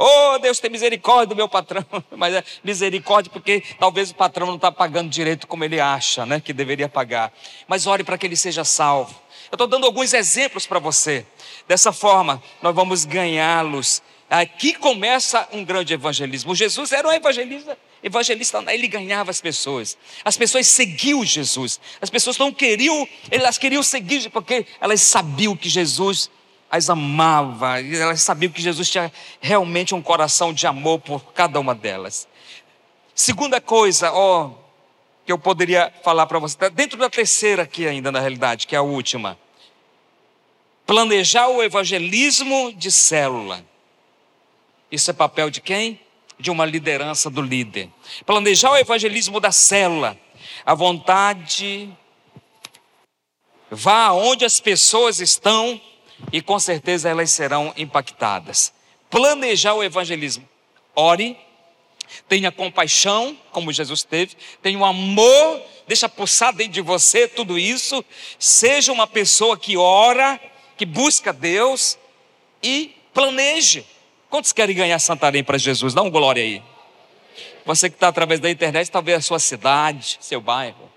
Oh, 0.04 0.40
Deus 0.40 0.60
tem 0.60 0.72
misericórdia 0.72 1.28
do 1.28 1.36
meu 1.36 1.48
patrão. 1.48 1.86
Mas 2.10 2.34
é 2.34 2.44
misericórdia 2.64 3.32
porque 3.32 3.64
talvez 3.80 4.10
o 4.10 4.16
patrão 4.16 4.48
não 4.48 4.56
está 4.56 4.72
pagando 4.72 5.10
direito 5.10 5.46
como 5.46 5.64
ele 5.64 5.80
acha, 5.80 6.26
né? 6.26 6.40
Que 6.40 6.52
deveria 6.52 6.90
pagar. 6.90 7.32
Mas 7.68 7.86
ore 7.86 8.04
para 8.04 8.18
que 8.18 8.26
ele 8.26 8.36
seja 8.36 8.64
salvo. 8.64 9.14
Eu 9.52 9.56
estou 9.56 9.68
dando 9.68 9.86
alguns 9.86 10.12
exemplos 10.14 10.66
para 10.66 10.80
você. 10.80 11.24
Dessa 11.68 11.92
forma, 11.92 12.42
nós 12.64 12.74
vamos 12.74 13.06
ganhá-los. 13.06 14.02
Aqui 14.28 14.74
começa 14.74 15.48
um 15.52 15.64
grande 15.64 15.94
evangelismo. 15.94 16.56
Jesus 16.56 16.92
era 16.94 17.08
um 17.08 17.12
evangelista, 17.12 17.78
evangelista, 18.02 18.64
ele 18.70 18.88
ganhava 18.88 19.30
as 19.30 19.40
pessoas. 19.40 19.96
As 20.26 20.36
pessoas 20.36 20.66
seguiam 20.66 21.24
Jesus. 21.24 21.80
As 22.02 22.10
pessoas 22.10 22.40
não 22.40 22.52
queriam, 22.52 23.08
elas 23.30 23.60
queriam 23.60 23.84
seguir 23.84 24.32
porque 24.32 24.66
elas 24.80 25.02
sabiam 25.02 25.56
que 25.56 25.70
Jesus 25.70 26.32
as 26.72 26.90
amava, 26.90 27.82
e 27.82 27.98
elas 27.98 28.22
sabiam 28.24 28.50
que 28.50 28.62
Jesus 28.62 28.90
tinha 28.90 29.12
realmente 29.42 29.94
um 29.94 30.02
coração 30.02 30.54
de 30.54 30.66
amor 30.66 31.00
por 31.00 31.34
cada 31.34 31.60
uma 31.60 31.76
delas. 31.76 32.30
Segunda 33.14 33.60
coisa, 33.60 34.14
ó, 34.14 34.52
que 35.26 35.32
eu 35.34 35.38
poderia 35.38 35.94
falar 36.02 36.26
para 36.28 36.40
você, 36.40 36.58
tá 36.58 36.70
dentro 36.70 36.98
da 36.98 37.10
terceira 37.10 37.64
aqui 37.64 37.86
ainda 37.86 38.10
na 38.10 38.22
realidade, 38.22 38.66
que 38.66 38.74
é 38.74 38.78
a 38.78 38.82
última. 38.82 39.38
Planejar 40.86 41.50
o 41.50 41.62
evangelismo 41.62 42.72
de 42.74 42.90
célula. 42.90 43.66
Isso 44.90 45.12
é 45.12 45.14
papel 45.14 45.50
de 45.50 45.60
quem? 45.60 46.00
De 46.40 46.50
uma 46.50 46.66
liderança 46.66 47.30
do 47.30 47.42
líder. 47.42 47.90
Planejar 48.26 48.72
o 48.72 48.78
evangelismo 48.78 49.42
da 49.42 49.52
célula. 49.52 50.18
A 50.66 50.74
vontade 50.74 51.90
vá 53.70 54.06
aonde 54.06 54.46
as 54.46 54.60
pessoas 54.60 55.20
estão 55.20 55.80
e 56.32 56.42
com 56.42 56.60
certeza 56.60 57.10
elas 57.10 57.32
serão 57.32 57.74
impactadas. 57.78 58.74
Planejar 59.10 59.74
o 59.74 59.84
evangelismo. 59.84 60.48
Ore, 60.96 61.38
tenha 62.28 62.52
compaixão, 62.52 63.38
como 63.52 63.72
Jesus 63.72 64.04
teve, 64.04 64.36
tenha 64.62 64.78
um 64.78 64.86
amor, 64.86 65.62
deixa 65.88 66.10
pulsar 66.10 66.54
dentro 66.54 66.74
de 66.74 66.82
você 66.82 67.28
tudo 67.28 67.58
isso. 67.58 68.04
Seja 68.40 68.92
uma 68.92 69.08
pessoa 69.08 69.58
que 69.58 69.78
ora, 69.78 70.40
que 70.78 70.86
busca 70.86 71.32
Deus 71.32 71.98
e 72.62 72.96
planeje. 73.14 73.86
Quantos 74.30 74.54
querem 74.54 74.76
ganhar 74.76 75.00
Santarém 75.00 75.44
para 75.44 75.58
Jesus? 75.58 75.94
Dá 75.94 76.02
um 76.02 76.10
glória 76.10 76.42
aí. 76.42 76.64
Você 77.66 77.90
que 77.90 77.96
está 77.96 78.08
através 78.08 78.40
da 78.40 78.50
internet, 78.50 78.90
talvez 78.90 79.18
a 79.18 79.22
sua 79.22 79.40
cidade, 79.40 80.18
seu 80.22 80.42
bairro. 80.42 80.90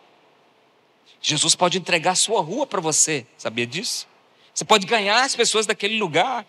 Jesus 1.21 1.55
pode 1.55 1.79
entregar 1.79 2.13
a 2.13 2.17
sua 2.17 2.41
rua 2.41 2.67
para 2.67 2.81
você, 2.81 3.27
sabia 3.37 3.67
disso? 3.67 4.07
Você 4.55 4.65
pode 4.65 4.87
ganhar 4.87 5.23
as 5.23 5.35
pessoas 5.35 5.67
daquele 5.67 5.99
lugar. 5.99 6.47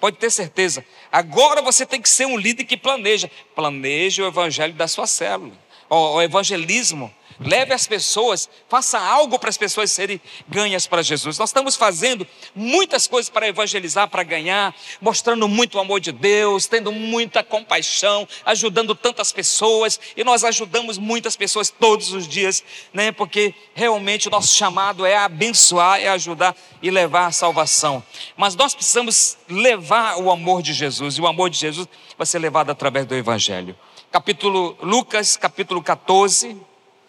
Pode 0.00 0.16
ter 0.16 0.30
certeza. 0.30 0.84
Agora 1.10 1.62
você 1.62 1.86
tem 1.86 2.02
que 2.02 2.08
ser 2.08 2.26
um 2.26 2.36
líder 2.36 2.64
que 2.64 2.76
planeja. 2.76 3.30
Planeje 3.54 4.22
o 4.22 4.26
evangelho 4.26 4.74
da 4.74 4.88
sua 4.88 5.06
célula. 5.06 5.56
O 5.88 6.20
evangelismo 6.20 7.14
leve 7.40 7.72
as 7.72 7.86
pessoas, 7.86 8.48
faça 8.68 8.98
algo 8.98 9.38
para 9.38 9.48
as 9.48 9.56
pessoas 9.56 9.90
serem 9.90 10.20
ganhas 10.48 10.86
para 10.86 11.02
Jesus. 11.02 11.38
Nós 11.38 11.50
estamos 11.50 11.76
fazendo 11.76 12.26
muitas 12.54 13.06
coisas 13.06 13.30
para 13.30 13.48
evangelizar, 13.48 14.08
para 14.08 14.22
ganhar, 14.22 14.74
mostrando 15.00 15.46
muito 15.48 15.76
o 15.76 15.80
amor 15.80 16.00
de 16.00 16.12
Deus, 16.12 16.66
tendo 16.66 16.90
muita 16.92 17.42
compaixão, 17.42 18.26
ajudando 18.44 18.94
tantas 18.94 19.32
pessoas, 19.32 20.00
e 20.16 20.24
nós 20.24 20.44
ajudamos 20.44 20.98
muitas 20.98 21.36
pessoas 21.36 21.70
todos 21.70 22.12
os 22.12 22.26
dias, 22.26 22.62
né? 22.92 23.12
Porque 23.12 23.54
realmente 23.74 24.28
o 24.28 24.30
nosso 24.30 24.54
chamado 24.54 25.06
é 25.06 25.16
abençoar, 25.16 26.00
é 26.00 26.08
ajudar 26.08 26.56
e 26.82 26.90
levar 26.90 27.26
a 27.26 27.32
salvação. 27.32 28.02
Mas 28.36 28.54
nós 28.54 28.74
precisamos 28.74 29.38
levar 29.48 30.16
o 30.18 30.30
amor 30.30 30.62
de 30.62 30.72
Jesus, 30.72 31.14
e 31.16 31.20
o 31.20 31.26
amor 31.26 31.50
de 31.50 31.58
Jesus 31.58 31.88
vai 32.16 32.26
ser 32.26 32.38
levado 32.38 32.70
através 32.70 33.06
do 33.06 33.14
evangelho. 33.14 33.76
Capítulo 34.10 34.76
Lucas, 34.80 35.36
capítulo 35.36 35.82
14, 35.82 36.56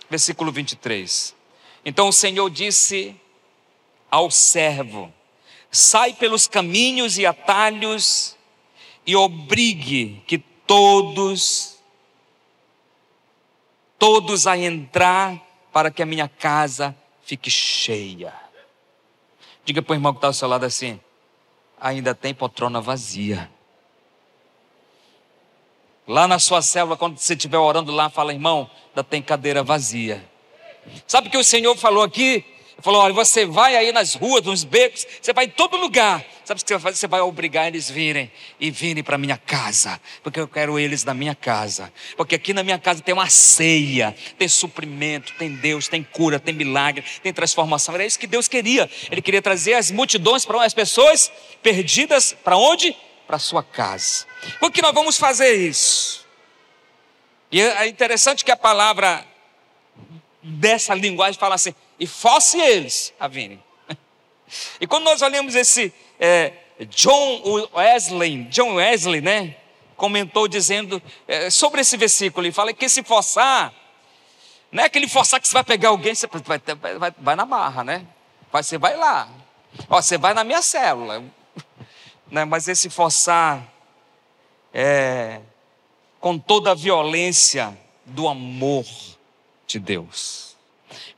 versículo 0.09 0.51
23. 0.51 1.35
Então 1.85 2.09
o 2.09 2.13
Senhor 2.13 2.49
disse 2.49 3.15
ao 4.09 4.29
servo: 4.31 5.13
Sai 5.71 6.13
pelos 6.13 6.47
caminhos 6.47 7.17
e 7.17 7.25
atalhos 7.25 8.35
e 9.05 9.15
obrigue 9.15 10.23
que 10.27 10.37
todos, 10.37 11.79
todos 13.97 14.47
a 14.47 14.57
entrar 14.57 15.39
para 15.71 15.91
que 15.91 16.01
a 16.01 16.05
minha 16.05 16.27
casa 16.27 16.95
fique 17.23 17.49
cheia. 17.49 18.33
Diga 19.63 19.81
para 19.81 19.93
o 19.93 19.95
irmão 19.95 20.13
que 20.13 20.17
está 20.17 20.27
ao 20.27 20.33
seu 20.33 20.47
lado 20.47 20.65
assim: 20.65 20.99
ainda 21.79 22.15
tem 22.15 22.33
poltrona 22.33 22.81
vazia. 22.81 23.49
Lá 26.09 26.27
na 26.27 26.39
sua 26.39 26.59
célula, 26.63 26.97
quando 26.97 27.19
você 27.19 27.35
estiver 27.35 27.59
orando 27.59 27.91
lá, 27.91 28.09
fala, 28.09 28.33
irmão, 28.33 28.67
ainda 28.87 29.03
tem 29.03 29.21
cadeira 29.21 29.61
vazia. 29.61 30.27
Sabe 31.05 31.27
o 31.27 31.31
que 31.31 31.37
o 31.37 31.43
Senhor 31.43 31.77
falou 31.77 32.01
aqui? 32.01 32.43
Ele 32.73 32.81
falou: 32.81 33.03
olha, 33.03 33.13
você 33.13 33.45
vai 33.45 33.75
aí 33.75 33.91
nas 33.91 34.15
ruas, 34.15 34.43
nos 34.43 34.63
becos, 34.63 35.05
você 35.21 35.31
vai 35.31 35.45
em 35.45 35.49
todo 35.49 35.77
lugar. 35.77 36.25
Sabe 36.43 36.59
o 36.59 36.63
que 36.63 36.67
você 36.67 36.73
vai 36.73 36.81
fazer? 36.81 36.97
Você 36.97 37.07
vai 37.07 37.21
obrigar 37.21 37.67
eles 37.67 37.91
virem 37.91 38.31
e 38.59 38.71
virem 38.71 39.03
para 39.03 39.19
minha 39.19 39.37
casa, 39.37 40.01
porque 40.23 40.39
eu 40.39 40.47
quero 40.47 40.79
eles 40.79 41.03
na 41.03 41.13
minha 41.13 41.35
casa. 41.35 41.93
Porque 42.17 42.33
aqui 42.33 42.53
na 42.55 42.63
minha 42.63 42.79
casa 42.79 43.03
tem 43.03 43.13
uma 43.13 43.29
ceia, 43.29 44.15
tem 44.35 44.47
suprimento, 44.47 45.35
tem 45.37 45.51
Deus, 45.51 45.87
tem 45.87 46.01
cura, 46.01 46.39
tem 46.39 46.55
milagre, 46.55 47.03
tem 47.21 47.31
transformação. 47.31 47.93
Era 47.93 48.03
isso 48.03 48.17
que 48.17 48.25
Deus 48.25 48.47
queria. 48.47 48.89
Ele 49.11 49.21
queria 49.21 49.43
trazer 49.43 49.75
as 49.75 49.91
multidões 49.91 50.43
para 50.43 50.65
as 50.65 50.73
pessoas 50.73 51.31
perdidas 51.61 52.35
para 52.43 52.57
onde? 52.57 52.95
Para 53.29 53.37
sua 53.37 53.61
casa. 53.61 54.25
Por 54.59 54.71
que 54.71 54.81
nós 54.81 54.91
vamos 54.91 55.15
fazer 55.15 55.53
isso? 55.53 56.25
E 57.51 57.61
é 57.61 57.87
interessante 57.87 58.43
que 58.43 58.51
a 58.51 58.57
palavra 58.57 59.23
dessa 60.41 60.95
linguagem 60.95 61.39
fala 61.39 61.53
assim: 61.53 61.75
e 61.99 62.07
fosse 62.07 62.59
eles 62.59 63.13
a 63.19 63.27
virem. 63.27 63.63
E 64.81 64.87
quando 64.87 65.03
nós 65.03 65.21
olhamos 65.21 65.53
esse 65.53 65.93
é, 66.19 66.53
John 66.87 67.69
Wesley, 67.75 68.45
John 68.45 68.73
Wesley, 68.77 69.21
né, 69.21 69.55
comentou 69.95 70.47
dizendo 70.47 70.99
é, 71.27 71.51
sobre 71.51 71.81
esse 71.81 71.95
versículo, 71.97 72.47
ele 72.47 72.51
fala 72.51 72.73
que 72.73 72.89
se 72.89 73.03
forçar, 73.03 73.71
não 74.71 74.81
é 74.81 74.87
aquele 74.87 75.07
forçar 75.07 75.39
que 75.39 75.47
você 75.47 75.53
vai 75.53 75.63
pegar 75.63 75.89
alguém, 75.89 76.15
você 76.15 76.25
vai, 76.25 76.59
vai, 76.97 77.13
vai 77.15 77.35
na 77.35 77.45
barra, 77.45 77.83
né? 77.83 78.07
Você 78.51 78.79
vai 78.79 78.97
lá, 78.97 79.29
ó, 79.87 80.01
você 80.01 80.17
vai 80.17 80.33
na 80.33 80.43
minha 80.43 80.63
célula, 80.63 81.23
né? 82.31 82.45
Mas 82.45 82.67
esse 82.67 82.89
forçar 82.89 83.63
é, 84.73 85.41
com 86.19 86.37
toda 86.37 86.71
a 86.71 86.75
violência 86.75 87.77
do 88.05 88.27
amor 88.27 88.85
de 89.67 89.79
Deus, 89.79 90.55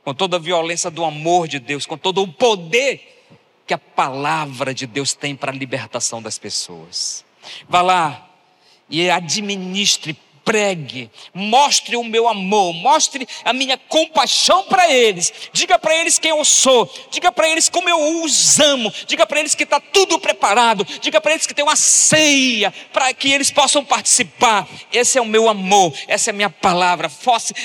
com 0.04 0.14
toda 0.14 0.36
a 0.36 0.40
violência 0.40 0.90
do 0.90 1.04
amor 1.04 1.48
de 1.48 1.58
Deus, 1.58 1.86
com 1.86 1.96
todo 1.96 2.22
o 2.22 2.32
poder 2.32 3.24
que 3.66 3.74
a 3.74 3.78
palavra 3.78 4.74
de 4.74 4.86
Deus 4.86 5.14
tem 5.14 5.34
para 5.34 5.50
a 5.50 5.54
libertação 5.54 6.20
das 6.20 6.38
pessoas. 6.38 7.24
Vá 7.68 7.82
lá 7.82 8.28
e 8.88 9.10
administre 9.10 10.18
pregue, 10.44 11.10
mostre 11.32 11.96
o 11.96 12.04
meu 12.04 12.28
amor, 12.28 12.72
mostre 12.72 13.26
a 13.44 13.52
minha 13.52 13.76
compaixão 13.76 14.64
para 14.64 14.92
eles. 14.92 15.32
Diga 15.52 15.78
para 15.78 15.96
eles 15.96 16.18
quem 16.18 16.30
eu 16.30 16.44
sou, 16.44 16.92
diga 17.10 17.32
para 17.32 17.48
eles 17.48 17.68
como 17.68 17.88
eu 17.88 18.22
os 18.22 18.60
amo, 18.60 18.92
diga 19.06 19.26
para 19.26 19.40
eles 19.40 19.54
que 19.54 19.64
está 19.64 19.80
tudo 19.80 20.18
preparado, 20.18 20.86
diga 21.00 21.20
para 21.20 21.32
eles 21.32 21.46
que 21.46 21.54
tem 21.54 21.64
uma 21.64 21.76
ceia 21.76 22.72
para 22.92 23.12
que 23.14 23.32
eles 23.32 23.50
possam 23.50 23.84
participar. 23.84 24.68
Esse 24.92 25.18
é 25.18 25.20
o 25.20 25.26
meu 25.26 25.48
amor, 25.48 25.92
essa 26.06 26.30
é 26.30 26.32
a 26.32 26.34
minha 26.34 26.50
palavra. 26.50 27.10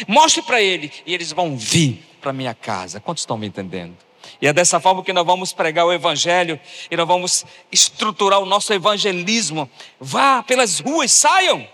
Mostre 0.07 0.41
para 0.41 0.61
eles 0.61 0.91
e 1.05 1.13
eles 1.13 1.31
vão 1.31 1.57
vir 1.57 2.03
para 2.21 2.33
minha 2.33 2.53
casa. 2.53 2.99
Quantos 2.99 3.23
estão 3.23 3.37
me 3.37 3.47
entendendo? 3.47 3.95
E 4.41 4.47
é 4.47 4.53
dessa 4.53 4.79
forma 4.79 5.03
que 5.03 5.13
nós 5.13 5.25
vamos 5.25 5.53
pregar 5.53 5.85
o 5.85 5.93
Evangelho 5.93 6.59
e 6.91 6.95
nós 6.95 7.07
vamos 7.07 7.45
estruturar 7.71 8.39
o 8.39 8.45
nosso 8.45 8.71
evangelismo. 8.73 9.69
Vá 9.99 10.43
pelas 10.43 10.79
ruas, 10.79 11.11
saiam, 11.11 11.67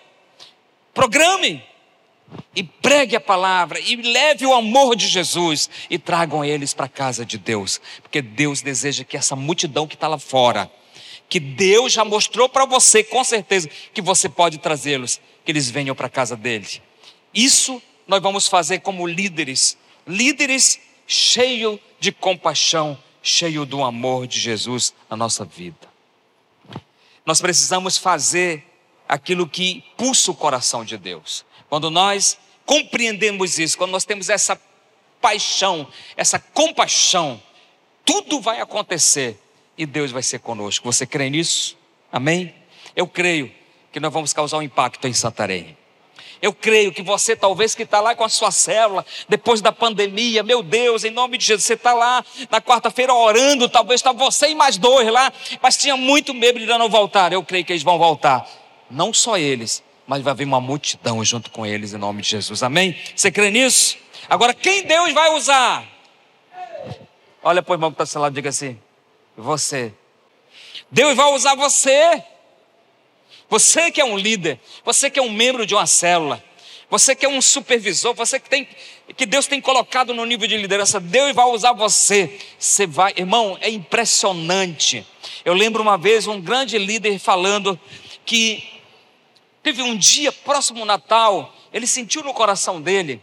programe 0.93 1.63
e 2.55 2.63
pregue 2.63 3.15
a 3.15 3.21
palavra 3.21 3.79
e 3.79 3.95
leve 3.95 4.45
o 4.45 4.53
amor 4.53 4.95
de 4.95 5.07
Jesus 5.07 5.69
e 5.89 5.97
tragam 5.97 6.43
eles 6.43 6.73
para 6.73 6.85
a 6.85 6.89
casa 6.89 7.25
de 7.25 7.37
Deus, 7.37 7.81
porque 8.01 8.21
Deus 8.21 8.61
deseja 8.61 9.03
que 9.03 9.17
essa 9.17 9.35
multidão 9.35 9.87
que 9.87 9.95
está 9.95 10.07
lá 10.07 10.17
fora, 10.17 10.71
que 11.29 11.39
Deus 11.39 11.93
já 11.93 12.05
mostrou 12.05 12.47
para 12.47 12.65
você, 12.65 13.03
com 13.03 13.23
certeza, 13.23 13.69
que 13.93 14.01
você 14.01 14.29
pode 14.29 14.57
trazê-los, 14.59 15.19
que 15.43 15.51
eles 15.51 15.69
venham 15.69 15.95
para 15.95 16.07
a 16.07 16.09
casa 16.09 16.35
dele. 16.35 16.67
Isso 17.33 17.81
nós 18.07 18.21
vamos 18.21 18.47
fazer 18.47 18.79
como 18.79 19.07
líderes, 19.07 19.77
líderes 20.07 20.79
cheios 21.07 21.79
de 21.99 22.11
compaixão, 22.11 22.97
cheio 23.21 23.65
do 23.65 23.83
amor 23.83 24.27
de 24.27 24.39
Jesus 24.39 24.93
na 25.09 25.15
nossa 25.15 25.45
vida. 25.45 25.87
Nós 27.25 27.39
precisamos 27.39 27.97
fazer 27.97 28.72
aquilo 29.13 29.47
que 29.47 29.83
pulsa 29.95 30.31
o 30.31 30.35
coração 30.35 30.83
de 30.83 30.97
Deus. 30.97 31.45
Quando 31.69 31.91
nós 31.91 32.35
compreendemos 32.65 33.59
isso, 33.59 33.77
quando 33.77 33.91
nós 33.91 34.05
temos 34.05 34.27
essa 34.27 34.59
paixão, 35.21 35.87
essa 36.17 36.39
compaixão, 36.39 37.39
tudo 38.03 38.41
vai 38.41 38.59
acontecer 38.59 39.39
e 39.77 39.85
Deus 39.85 40.09
vai 40.09 40.23
ser 40.23 40.39
conosco. 40.39 40.91
Você 40.91 41.05
crê 41.05 41.29
nisso? 41.29 41.77
Amém? 42.11 42.55
Eu 42.95 43.05
creio 43.05 43.51
que 43.91 43.99
nós 43.99 44.11
vamos 44.11 44.33
causar 44.33 44.57
um 44.57 44.63
impacto 44.63 45.07
em 45.07 45.13
Santarém. 45.13 45.77
Eu 46.41 46.51
creio 46.51 46.91
que 46.91 47.03
você, 47.03 47.35
talvez 47.35 47.75
que 47.75 47.83
está 47.83 48.01
lá 48.01 48.15
com 48.15 48.23
a 48.23 48.29
sua 48.29 48.49
célula, 48.49 49.05
depois 49.29 49.61
da 49.61 49.71
pandemia, 49.71 50.41
meu 50.41 50.63
Deus, 50.63 51.03
em 51.03 51.11
nome 51.11 51.37
de 51.37 51.45
Jesus, 51.45 51.65
você 51.65 51.75
está 51.75 51.93
lá 51.93 52.25
na 52.49 52.59
quarta-feira 52.59 53.13
orando, 53.13 53.69
talvez 53.69 53.99
está 53.99 54.11
você 54.11 54.49
e 54.49 54.55
mais 54.55 54.75
dois 54.75 55.07
lá, 55.07 55.31
mas 55.61 55.77
tinha 55.77 55.95
muito 55.95 56.33
medo 56.33 56.57
de 56.57 56.65
não 56.65 56.89
voltar. 56.89 57.31
Eu 57.31 57.43
creio 57.43 57.63
que 57.63 57.73
eles 57.73 57.83
vão 57.83 57.99
voltar. 57.99 58.62
Não 58.89 59.13
só 59.13 59.37
eles, 59.37 59.83
mas 60.05 60.21
vai 60.21 60.33
vir 60.33 60.45
uma 60.45 60.61
multidão 60.61 61.23
junto 61.23 61.49
com 61.49 61.65
eles, 61.65 61.93
em 61.93 61.97
nome 61.97 62.21
de 62.21 62.29
Jesus. 62.29 62.63
Amém? 62.63 62.97
Você 63.15 63.31
crê 63.31 63.49
nisso? 63.49 63.97
Agora, 64.29 64.53
quem 64.53 64.83
Deus 64.83 65.13
vai 65.13 65.29
usar? 65.31 65.85
Olha 67.41 67.61
para 67.61 67.71
o 67.71 67.75
irmão 67.75 67.91
que 67.91 68.01
está 68.01 68.05
seu 68.05 68.29
diga 68.29 68.49
assim: 68.49 68.79
Você. 69.37 69.93
Deus 70.89 71.15
vai 71.15 71.31
usar 71.33 71.55
você. 71.55 72.23
Você 73.49 73.91
que 73.91 74.01
é 74.01 74.05
um 74.05 74.17
líder, 74.17 74.59
você 74.83 75.09
que 75.09 75.19
é 75.19 75.21
um 75.21 75.29
membro 75.29 75.65
de 75.65 75.75
uma 75.75 75.85
célula, 75.85 76.43
você 76.89 77.15
que 77.15 77.25
é 77.25 77.29
um 77.29 77.41
supervisor, 77.41 78.13
você 78.13 78.39
que 78.39 78.49
tem 78.49 78.67
que 79.17 79.25
Deus 79.25 79.47
tem 79.47 79.59
colocado 79.59 80.13
no 80.13 80.25
nível 80.25 80.47
de 80.47 80.55
liderança, 80.57 80.99
Deus 80.99 81.35
vai 81.35 81.45
usar 81.45 81.73
você. 81.73 82.39
Você 82.57 82.87
vai, 82.87 83.13
irmão, 83.17 83.57
é 83.61 83.69
impressionante. 83.69 85.05
Eu 85.43 85.53
lembro 85.53 85.81
uma 85.81 85.97
vez 85.97 86.25
um 86.25 86.39
grande 86.39 86.77
líder 86.77 87.19
falando 87.19 87.79
que 88.25 88.81
teve 89.61 89.81
um 89.81 89.97
dia 89.97 90.31
próximo 90.31 90.79
ao 90.79 90.85
Natal, 90.85 91.53
ele 91.71 91.87
sentiu 91.87 92.23
no 92.23 92.33
coração 92.33 92.81
dele 92.81 93.21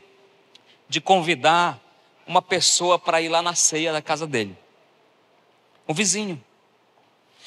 de 0.89 1.01
convidar 1.01 1.81
uma 2.27 2.43
pessoa 2.43 2.99
para 2.99 3.21
ir 3.21 3.29
lá 3.29 3.43
na 3.43 3.55
ceia 3.55 3.93
da 3.93 4.03
casa 4.03 4.27
dele. 4.27 4.57
Um 5.89 5.95
vizinho. 5.95 6.43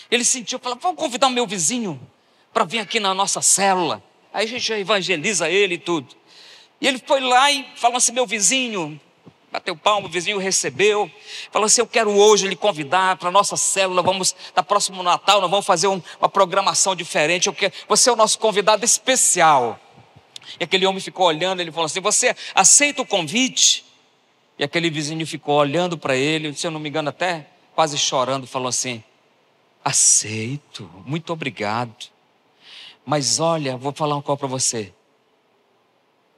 Ele 0.09 0.23
sentiu, 0.23 0.59
falou: 0.59 0.77
"Vamos 0.81 0.99
convidar 0.99 1.27
o 1.27 1.31
meu 1.31 1.47
vizinho 1.47 1.99
para 2.53 2.63
vir 2.63 2.79
aqui 2.79 2.99
na 2.99 3.13
nossa 3.13 3.41
célula. 3.41 4.03
Aí 4.31 4.45
a 4.45 4.47
gente 4.47 4.71
evangeliza 4.71 5.49
ele 5.49 5.75
e 5.75 5.77
tudo. 5.77 6.15
E 6.79 6.87
ele 6.87 7.01
foi 7.05 7.19
lá 7.19 7.51
e 7.51 7.65
falou 7.75 7.97
assim: 7.97 8.11
meu 8.11 8.27
vizinho, 8.27 8.99
bateu 9.53 9.75
palmo, 9.75 10.07
o 10.07 10.09
vizinho 10.09 10.39
recebeu, 10.39 11.09
falou 11.51 11.67
assim: 11.67 11.81
Eu 11.81 11.87
quero 11.87 12.09
hoje 12.09 12.47
lhe 12.47 12.55
convidar 12.55 13.17
para 13.17 13.29
a 13.29 13.31
nossa 13.31 13.55
célula, 13.55 14.01
vamos, 14.01 14.35
na 14.55 14.63
próximo 14.63 15.03
Natal, 15.03 15.39
nós 15.39 15.49
vamos 15.49 15.65
fazer 15.65 15.87
um, 15.87 16.01
uma 16.19 16.27
programação 16.27 16.95
diferente. 16.95 17.45
Eu 17.45 17.53
quero, 17.53 17.71
você 17.87 18.09
é 18.09 18.13
o 18.13 18.15
nosso 18.15 18.39
convidado 18.39 18.83
especial. 18.83 19.79
E 20.59 20.63
aquele 20.63 20.87
homem 20.87 20.99
ficou 20.99 21.27
olhando, 21.27 21.61
ele 21.61 21.71
falou 21.71 21.85
assim: 21.85 22.01
Você 22.01 22.35
aceita 22.55 23.03
o 23.03 23.05
convite? 23.05 23.85
E 24.57 24.63
aquele 24.63 24.89
vizinho 24.89 25.25
ficou 25.25 25.55
olhando 25.55 25.97
para 25.97 26.15
ele, 26.15 26.53
se 26.53 26.65
eu 26.65 26.71
não 26.71 26.79
me 26.79 26.89
engano, 26.89 27.09
até 27.09 27.47
quase 27.75 27.95
chorando, 27.95 28.47
falou 28.47 28.67
assim: 28.67 29.03
Aceito, 29.85 30.89
muito 31.05 31.31
obrigado. 31.31 32.11
Mas 33.05 33.39
olha, 33.39 33.77
vou 33.77 33.93
falar 33.93 34.15
uma 34.15 34.23
coisa 34.23 34.39
para 34.39 34.47
você. 34.47 34.91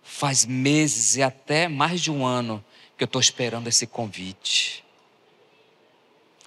Faz 0.04 0.46
meses 0.46 1.16
e 1.16 1.24
até 1.24 1.70
mais 1.70 2.02
de 2.02 2.12
um 2.12 2.26
ano 2.26 2.64
que 2.98 3.04
eu 3.04 3.06
estou 3.06 3.20
esperando 3.20 3.68
esse 3.68 3.86
convite. 3.86 4.84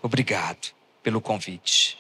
Obrigado 0.02 0.72
pelo 1.02 1.20
convite. 1.20 1.98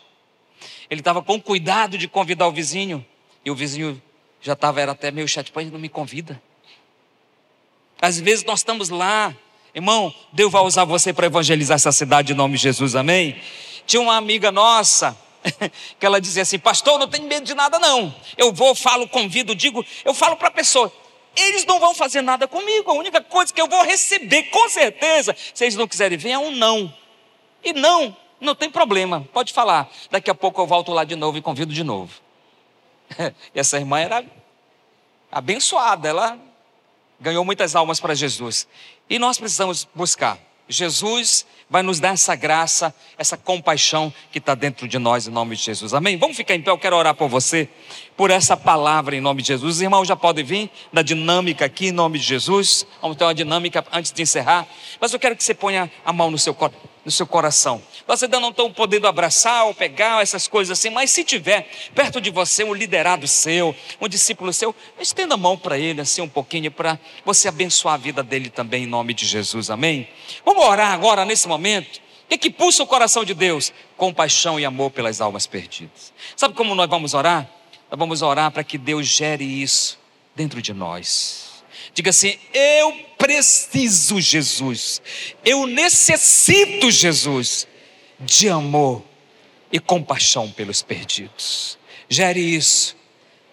Ele 0.90 1.00
estava 1.00 1.22
com 1.22 1.40
cuidado 1.40 1.98
de 1.98 2.08
convidar 2.08 2.46
o 2.48 2.52
vizinho, 2.52 3.04
e 3.44 3.50
o 3.50 3.54
vizinho 3.54 4.00
já 4.40 4.54
estava, 4.54 4.80
era 4.80 4.92
até 4.92 5.10
meio 5.10 5.28
chato, 5.28 5.52
ele 5.56 5.70
não 5.70 5.78
me 5.78 5.88
convida. 5.88 6.40
Às 8.00 8.18
vezes 8.20 8.44
nós 8.44 8.60
estamos 8.60 8.88
lá, 8.88 9.34
irmão, 9.74 10.14
Deus 10.32 10.50
vai 10.50 10.62
usar 10.62 10.84
você 10.84 11.12
para 11.12 11.26
evangelizar 11.26 11.74
essa 11.74 11.92
cidade 11.92 12.32
em 12.32 12.36
nome 12.36 12.56
de 12.56 12.62
Jesus, 12.62 12.94
amém? 12.94 13.40
Tinha 13.86 14.00
uma 14.00 14.16
amiga 14.16 14.52
nossa, 14.52 15.16
que 15.98 16.06
ela 16.06 16.20
dizia 16.20 16.42
assim: 16.42 16.58
Pastor, 16.58 16.98
não 16.98 17.08
tenho 17.08 17.26
medo 17.26 17.44
de 17.44 17.54
nada, 17.54 17.78
não. 17.78 18.14
Eu 18.36 18.52
vou, 18.52 18.74
falo, 18.74 19.08
convido, 19.08 19.54
digo, 19.54 19.84
eu 20.04 20.14
falo 20.14 20.36
para 20.36 20.48
a 20.48 20.52
pessoa. 20.52 20.92
Eles 21.36 21.64
não 21.64 21.78
vão 21.78 21.94
fazer 21.94 22.22
nada 22.22 22.48
comigo. 22.48 22.90
A 22.90 22.94
única 22.94 23.20
coisa 23.20 23.52
que 23.52 23.60
eu 23.60 23.68
vou 23.68 23.82
receber, 23.84 24.44
com 24.44 24.68
certeza, 24.68 25.34
se 25.54 25.64
eles 25.64 25.76
não 25.76 25.86
quiserem 25.86 26.18
vir, 26.18 26.30
é 26.30 26.38
um 26.38 26.50
não. 26.50 26.92
E 27.62 27.72
não, 27.72 28.16
não 28.40 28.54
tem 28.54 28.70
problema, 28.70 29.26
pode 29.32 29.52
falar. 29.52 29.90
Daqui 30.10 30.30
a 30.30 30.34
pouco 30.34 30.60
eu 30.60 30.66
volto 30.66 30.92
lá 30.92 31.04
de 31.04 31.16
novo 31.16 31.38
e 31.38 31.42
convido 31.42 31.72
de 31.72 31.84
novo. 31.84 32.12
E 33.54 33.58
essa 33.58 33.78
irmã 33.78 33.98
era 33.98 34.24
abençoada, 35.32 36.08
ela 36.08 36.38
ganhou 37.18 37.44
muitas 37.44 37.74
almas 37.74 37.98
para 37.98 38.14
Jesus. 38.14 38.68
E 39.08 39.18
nós 39.18 39.38
precisamos 39.38 39.88
buscar 39.94 40.38
Jesus 40.68 41.46
vai 41.70 41.82
nos 41.82 41.98
dar 41.98 42.10
essa 42.10 42.34
graça, 42.34 42.94
essa 43.16 43.36
compaixão 43.36 44.12
que 44.30 44.38
está 44.38 44.54
dentro 44.54 44.86
de 44.86 44.98
nós, 44.98 45.26
em 45.26 45.30
nome 45.30 45.56
de 45.56 45.62
Jesus. 45.62 45.94
Amém? 45.94 46.16
Vamos 46.16 46.36
ficar 46.36 46.54
em 46.54 46.62
pé, 46.62 46.70
eu 46.70 46.78
quero 46.78 46.96
orar 46.96 47.14
por 47.14 47.28
você, 47.28 47.68
por 48.18 48.32
essa 48.32 48.56
palavra 48.56 49.14
em 49.14 49.20
nome 49.20 49.42
de 49.42 49.46
Jesus. 49.46 49.76
Os 49.76 49.80
irmãos 49.80 50.08
já 50.08 50.16
podem 50.16 50.44
vir 50.44 50.68
na 50.92 51.02
dinâmica 51.02 51.66
aqui 51.66 51.86
em 51.86 51.92
nome 51.92 52.18
de 52.18 52.24
Jesus. 52.24 52.84
Vamos 53.00 53.16
ter 53.16 53.22
uma 53.22 53.32
dinâmica 53.32 53.86
antes 53.92 54.10
de 54.10 54.20
encerrar. 54.20 54.66
Mas 55.00 55.12
eu 55.12 55.20
quero 55.20 55.36
que 55.36 55.44
você 55.44 55.54
ponha 55.54 55.88
a 56.04 56.12
mão 56.12 56.28
no 56.28 56.36
seu, 56.36 56.56
no 57.04 57.12
seu 57.12 57.28
coração. 57.28 57.80
Nós 58.08 58.20
ainda 58.20 58.40
não 58.40 58.50
estamos 58.50 58.72
podendo 58.72 59.06
abraçar 59.06 59.66
ou 59.66 59.72
pegar 59.72 60.20
essas 60.20 60.48
coisas 60.48 60.76
assim, 60.76 60.90
mas 60.90 61.12
se 61.12 61.22
tiver 61.22 61.70
perto 61.94 62.20
de 62.20 62.28
você 62.28 62.64
um 62.64 62.74
liderado 62.74 63.28
seu, 63.28 63.72
um 64.00 64.08
discípulo 64.08 64.52
seu, 64.52 64.74
estenda 64.98 65.34
a 65.34 65.38
mão 65.38 65.56
para 65.56 65.78
ele 65.78 66.00
assim 66.00 66.20
um 66.20 66.28
pouquinho 66.28 66.72
para 66.72 66.98
você 67.24 67.46
abençoar 67.46 67.94
a 67.94 67.98
vida 67.98 68.20
dele 68.24 68.50
também 68.50 68.82
em 68.82 68.88
nome 68.88 69.14
de 69.14 69.26
Jesus. 69.26 69.70
Amém? 69.70 70.08
Vamos 70.44 70.64
orar 70.64 70.92
agora 70.92 71.24
nesse 71.24 71.46
momento. 71.46 71.98
O 72.24 72.28
que, 72.30 72.36
que 72.36 72.50
pulsa 72.50 72.82
o 72.82 72.86
coração 72.86 73.24
de 73.24 73.32
Deus? 73.32 73.72
Compaixão 73.96 74.58
e 74.58 74.64
amor 74.64 74.90
pelas 74.90 75.20
almas 75.20 75.46
perdidas. 75.46 76.12
Sabe 76.34 76.54
como 76.54 76.74
nós 76.74 76.90
vamos 76.90 77.14
orar? 77.14 77.57
Nós 77.90 77.98
vamos 77.98 78.22
orar 78.22 78.50
para 78.50 78.64
que 78.64 78.76
Deus 78.76 79.06
gere 79.06 79.44
isso 79.44 79.98
dentro 80.36 80.60
de 80.60 80.72
nós. 80.72 81.64
Diga 81.94 82.10
assim: 82.10 82.38
eu 82.52 82.92
preciso, 83.16 84.20
Jesus, 84.20 85.02
eu 85.44 85.66
necessito, 85.66 86.90
Jesus, 86.90 87.66
de 88.20 88.48
amor 88.48 89.02
e 89.72 89.78
compaixão 89.78 90.50
pelos 90.50 90.82
perdidos. 90.82 91.78
Gere 92.08 92.40
isso 92.40 92.96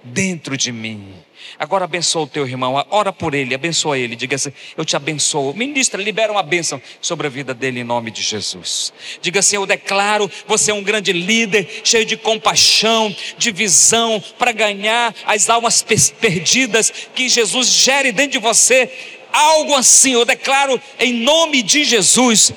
dentro 0.04 0.56
de 0.56 0.72
mim. 0.72 1.14
Agora 1.58 1.86
abençoa 1.86 2.24
o 2.24 2.28
teu 2.28 2.48
irmão, 2.48 2.86
ora 2.90 3.14
por 3.14 3.34
ele, 3.34 3.56
abençoa 3.56 3.98
ele, 3.98 4.16
diga 4.16 4.36
assim: 4.36 4.52
Eu 4.76 4.84
te 4.84 4.96
abençoo. 4.96 5.54
Ministra, 5.54 6.02
libera 6.02 6.32
uma 6.32 6.44
bênção 6.44 6.82
sobre 7.00 7.28
a 7.28 7.30
vida 7.30 7.54
dele 7.54 7.80
em 7.80 7.84
nome 7.84 8.12
de 8.12 8.22
Jesus. 8.22 8.94
Diga 9.22 9.40
assim: 9.40 9.56
Eu 9.56 9.66
declaro, 9.66 10.30
você 10.48 10.72
é 10.72 10.74
um 10.74 10.84
grande 10.84 11.14
líder, 11.14 11.82
cheio 11.84 12.06
de 12.06 12.18
compaixão, 12.18 13.16
de 13.38 13.52
visão, 13.52 14.22
para 14.38 14.52
ganhar 14.52 15.14
as 15.26 15.50
almas 15.50 15.82
perdidas, 16.20 16.92
que 17.14 17.30
Jesus 17.30 17.70
gere 17.70 18.12
dentro 18.12 18.34
de 18.34 18.40
você. 18.40 18.92
Algo 19.32 19.76
assim, 19.76 20.14
eu 20.14 20.24
declaro 20.24 20.82
em 21.00 21.14
nome 21.14 21.62
de 21.62 21.84
Jesus 21.84 22.54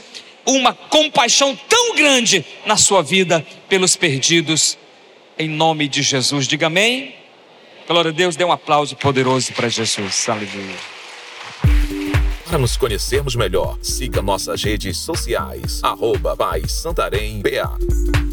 uma 0.47 0.73
compaixão 0.73 1.59
tão 1.69 1.95
grande 1.95 2.45
na 2.65 2.77
sua 2.77 3.03
vida 3.03 3.47
pelos 3.69 3.97
perdidos, 3.97 4.79
em 5.39 5.49
nome 5.49 5.87
de 5.89 6.03
Jesus. 6.03 6.49
Diga 6.49 6.69
amém. 6.69 7.15
Glória 7.89 8.11
a 8.11 8.15
Deus, 8.15 8.37
dê 8.37 8.45
um 8.45 8.53
aplauso 8.53 8.95
poderoso 8.95 9.51
para 9.55 9.67
Jesus. 9.71 10.29
Aleluia. 10.29 10.77
Para 12.45 12.59
nos 12.59 12.77
conhecermos 12.77 13.35
melhor, 13.35 13.79
siga 13.81 14.21
nossas 14.21 14.63
redes 14.63 14.99
sociais, 14.99 15.81
arroba 15.83 16.37
Santarém 16.69 17.41
BA. 17.41 18.28